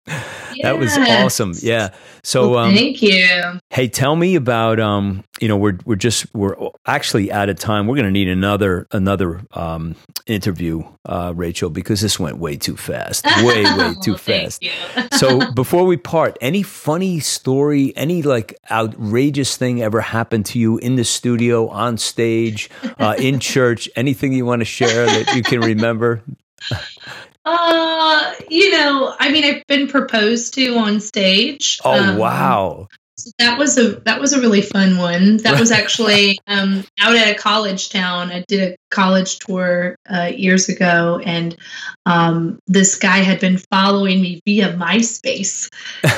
[0.65, 1.53] That was awesome.
[1.61, 1.91] Yeah.
[2.23, 3.61] So, Well, um, thank you.
[3.71, 6.57] hey, tell me about um, you know, we're we're just we're
[6.87, 7.87] actually out of time.
[7.87, 9.95] We're going to need another another um
[10.27, 14.65] interview, uh, Rachel, because this went way too fast, way way too Well, fast.
[15.13, 20.79] so before we part, any funny story, any like outrageous thing ever happened to you
[20.79, 23.89] in the studio, on stage, uh, in church?
[23.97, 26.23] Anything you want to share that you can remember?
[27.45, 31.81] Uh, you know, I mean, I've been proposed to on stage.
[31.85, 32.89] Oh Um, wow!
[33.17, 35.37] So that was a that was a really fun one.
[35.39, 38.31] That was actually um, out at a college town.
[38.31, 41.57] I did a college tour uh, years ago, and
[42.07, 45.69] um, this guy had been following me via MySpace,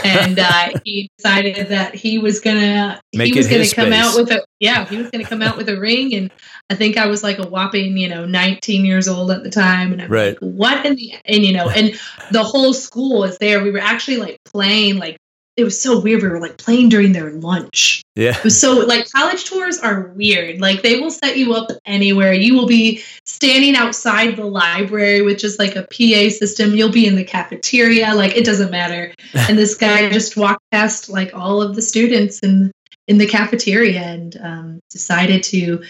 [0.04, 4.30] and uh, he decided that he was gonna Make he was gonna come out with
[4.30, 6.30] a yeah he was gonna come out with a ring, and
[6.70, 9.92] I think I was like a whopping you know 19 years old at the time,
[9.92, 10.28] and I'm Right.
[10.28, 11.98] like what in the and you know and
[12.30, 13.62] the whole school was there.
[13.62, 15.18] We were actually like playing like.
[15.56, 16.22] It was so weird.
[16.22, 18.02] We were like playing during their lunch.
[18.14, 20.60] Yeah, It was so like college tours are weird.
[20.60, 22.32] Like they will set you up anywhere.
[22.32, 26.74] You will be standing outside the library with just like a PA system.
[26.74, 28.14] You'll be in the cafeteria.
[28.14, 29.14] Like it doesn't matter.
[29.48, 32.72] And this guy just walked past like all of the students in
[33.06, 35.84] in the cafeteria and um, decided to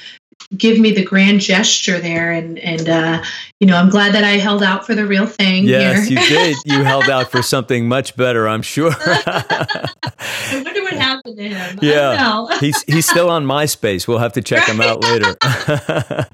[0.56, 2.32] give me the grand gesture there.
[2.32, 3.22] And and uh,
[3.60, 5.64] you know I'm glad that I held out for the real thing.
[5.64, 6.56] yes, you did.
[6.64, 8.92] You held out for something much better, I'm sure.
[9.00, 11.78] I wonder what happened to him.
[11.82, 12.10] Yeah.
[12.10, 12.56] I don't know.
[12.58, 14.06] he's he's still on MySpace.
[14.06, 15.34] We'll have to check him out later.
[15.42, 16.26] I'm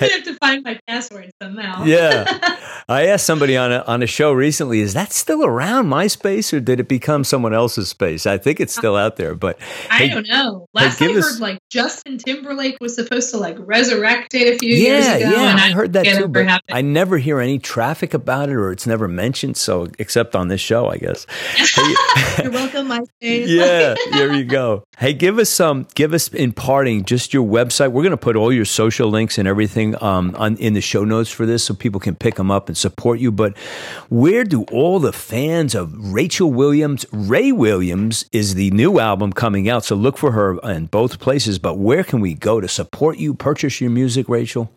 [0.00, 1.84] gonna have to find my password somehow.
[1.84, 2.24] Yeah.
[2.88, 6.60] I asked somebody on a on a show recently, is that still around MySpace or
[6.60, 8.26] did it become someone else's space?
[8.26, 9.58] I think it's still out there, but
[9.90, 10.66] I Hey, don't know.
[10.76, 14.58] hey, Last I heard, us- like Justin Timberlake was supposed to like resurrect it a
[14.58, 15.18] few years ago.
[15.18, 16.62] yeah, and I heard that too, but.
[16.70, 19.56] I never hear any traffic about it or it's never mentioned.
[19.58, 21.26] So except on this show, I guess.
[21.54, 21.94] Hey-
[22.42, 23.48] You're welcome, my face.
[23.48, 24.82] yeah, there you go.
[24.98, 27.92] Hey, give us some, give us in parting just your website.
[27.92, 31.04] We're going to put all your social links and everything um, on in the show
[31.04, 33.30] notes for this, so people can pick them up and support you.
[33.30, 33.56] But
[34.08, 39.68] where do all the fans of Rachel Williams, Ray Williams is the new album coming
[39.68, 41.58] out, so look for her in both places.
[41.58, 44.72] But where can we go to support you, purchase your music, Rachel?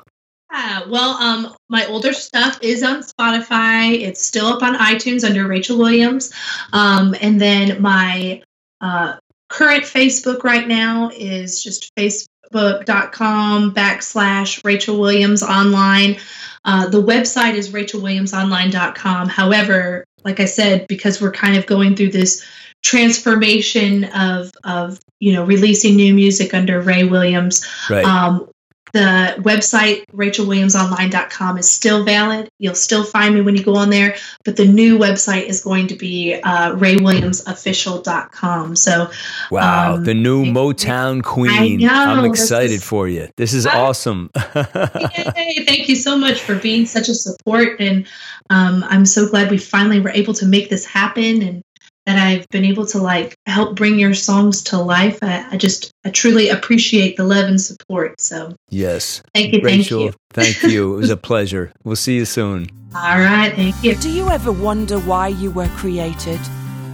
[0.51, 3.99] Yeah, well, um, my older stuff is on Spotify.
[3.99, 6.31] It's still up on iTunes under Rachel Williams.
[6.73, 8.41] Um, and then my
[8.79, 9.17] uh,
[9.49, 16.17] current Facebook right now is just facebook.com backslash Rachel Williams online.
[16.65, 19.29] Uh, the website is rachelwilliamsonline.com.
[19.29, 22.45] However, like I said, because we're kind of going through this
[22.83, 28.05] transformation of of you know releasing new music under Ray Williams, Right.
[28.05, 28.49] um,
[28.93, 32.49] the website rachelwilliamsonline.com is still valid.
[32.59, 35.87] You'll still find me when you go on there, but the new website is going
[35.87, 38.75] to be uh, raywilliamsofficial.com.
[38.75, 39.09] So
[39.51, 41.79] wow, um, the new Motown queen.
[41.79, 43.29] know, I'm excited is- for you.
[43.37, 44.29] This is I- awesome.
[44.55, 47.79] Yay, thank you so much for being such a support.
[47.79, 48.07] And
[48.49, 51.61] um, I'm so glad we finally were able to make this happen and
[52.07, 55.19] that I've been able to like help bring your songs to life.
[55.21, 58.19] I, I just, I truly appreciate the love and support.
[58.21, 59.21] So yes.
[59.35, 59.59] thank you.
[59.59, 60.13] Thank Rachel, you.
[60.31, 60.95] thank you.
[60.95, 61.73] It was a pleasure.
[61.83, 62.69] We'll see you soon.
[62.95, 63.53] All right.
[63.53, 63.95] Thank you.
[63.95, 66.39] Do you ever wonder why you were created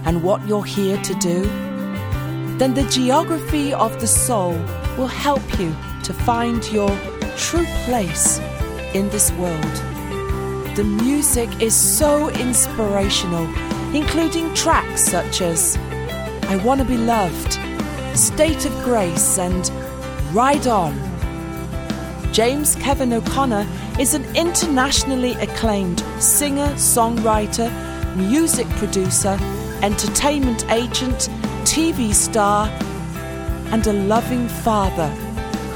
[0.04, 1.44] and what you're here to do?
[2.58, 4.52] Then the geography of the soul
[4.98, 6.90] will help you to find your
[7.36, 8.40] true place
[8.94, 9.74] in this world.
[10.74, 13.46] The music is so inspirational,
[13.94, 15.76] including tracks such as
[16.48, 17.58] I Want to Be Loved,
[18.18, 19.70] State of Grace, and
[20.34, 20.92] Ride On.
[22.32, 23.66] James Kevin O'Connor
[24.00, 27.70] is an internationally acclaimed singer, songwriter,
[28.16, 29.38] music producer,
[29.82, 31.28] entertainment agent,
[31.62, 32.68] TV star,
[33.70, 35.08] and a loving father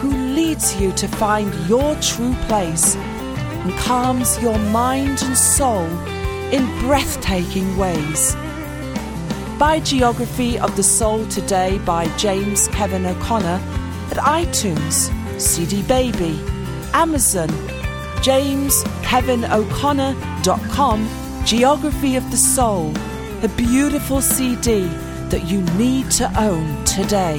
[0.01, 5.89] who leads you to find your true place and calms your mind and soul
[6.53, 8.35] in breathtaking ways.
[9.59, 13.61] Buy Geography of the Soul today by James Kevin O'Connor
[14.11, 16.39] at iTunes, CD Baby,
[16.95, 17.49] Amazon,
[18.21, 21.09] jameskevinoconnor.com,
[21.45, 22.95] Geography of the Soul,
[23.43, 24.89] a beautiful CD
[25.29, 27.37] that you need to own today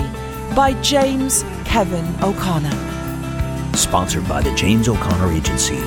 [0.55, 2.75] by James Kevin O'Connor.
[3.75, 5.77] Sponsored by the James O'Connor Agency.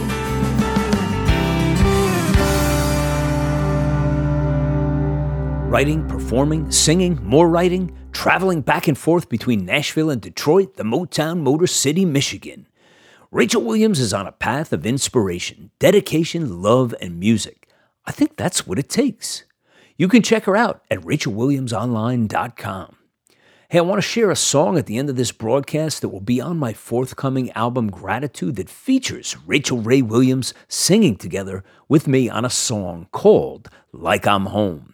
[5.72, 11.40] Writing, performing, singing, more writing, traveling back and forth between Nashville and Detroit, the Motown
[11.40, 12.68] Motor City, Michigan.
[13.30, 17.70] Rachel Williams is on a path of inspiration, dedication, love, and music.
[18.04, 19.44] I think that's what it takes.
[19.96, 22.96] You can check her out at rachelwilliamsonline.com.
[23.70, 26.20] Hey, I want to share a song at the end of this broadcast that will
[26.20, 32.28] be on my forthcoming album Gratitude that features Rachel Ray Williams singing together with me
[32.28, 34.91] on a song called Like I'm Home.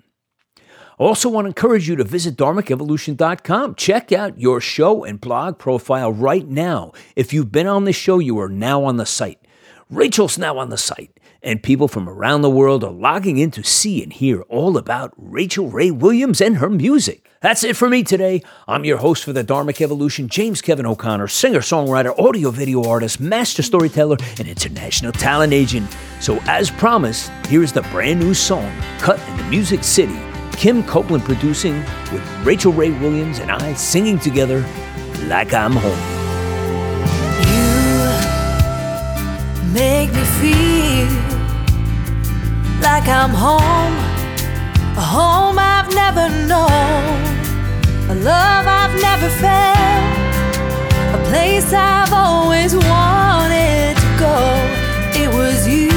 [0.98, 3.76] Also want to encourage you to visit dharmicevolution.com.
[3.76, 6.92] Check out your show and blog profile right now.
[7.14, 9.38] If you've been on the show, you are now on the site.
[9.90, 13.62] Rachel's now on the site, and people from around the world are logging in to
[13.62, 17.26] see and hear all about Rachel Ray Williams and her music.
[17.40, 18.42] That's it for me today.
[18.66, 23.20] I'm your host for the Dharmic Evolution, James Kevin O'Connor, singer, songwriter, audio video artist,
[23.20, 25.88] master storyteller, and international talent agent.
[26.20, 30.18] So, as promised, here's the brand new song, cut in the Music City.
[30.58, 31.76] Kim Copeland producing,
[32.12, 34.66] with Rachel Ray Williams and I singing together,
[35.26, 35.98] Like I'm Home.
[37.46, 38.12] You
[39.72, 41.08] make me feel
[42.82, 44.08] like I'm home
[44.98, 47.20] a home I've never known,
[48.10, 50.34] a love I've never felt,
[51.14, 54.36] a place I've always wanted to go.
[55.22, 55.92] It was you,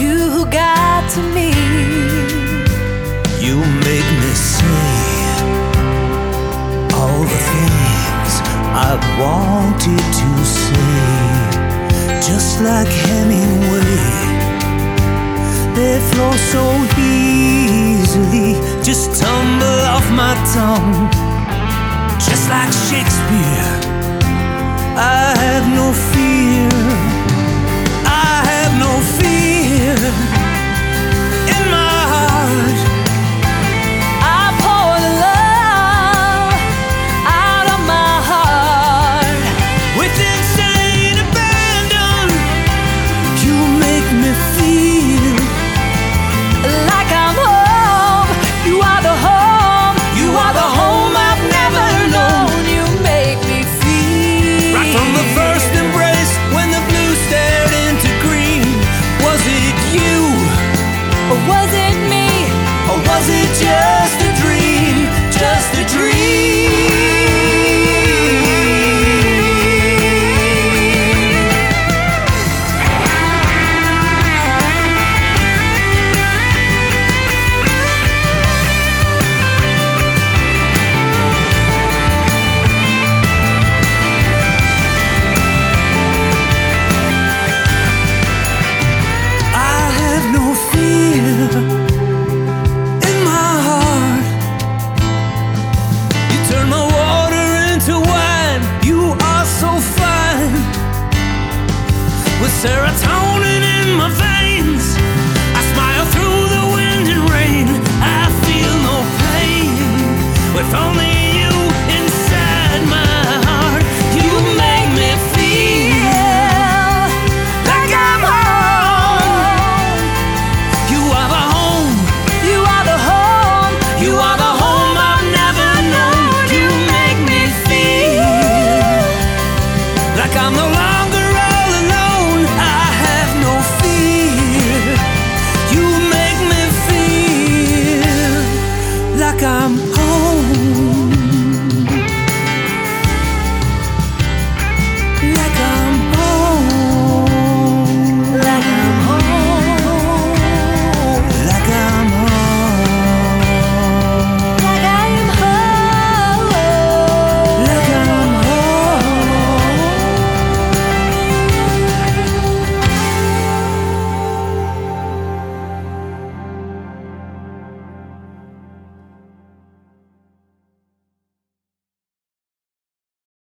[0.00, 1.71] you who got to me.
[4.62, 5.42] Say
[6.98, 8.32] all the things
[8.86, 11.00] I've wanted to say,
[12.20, 14.32] just like Hemingway
[15.74, 16.62] they flow so
[16.98, 21.10] easily, just tumble off my tongue.
[22.18, 23.72] Just like Shakespeare,
[24.96, 26.21] I have no fear.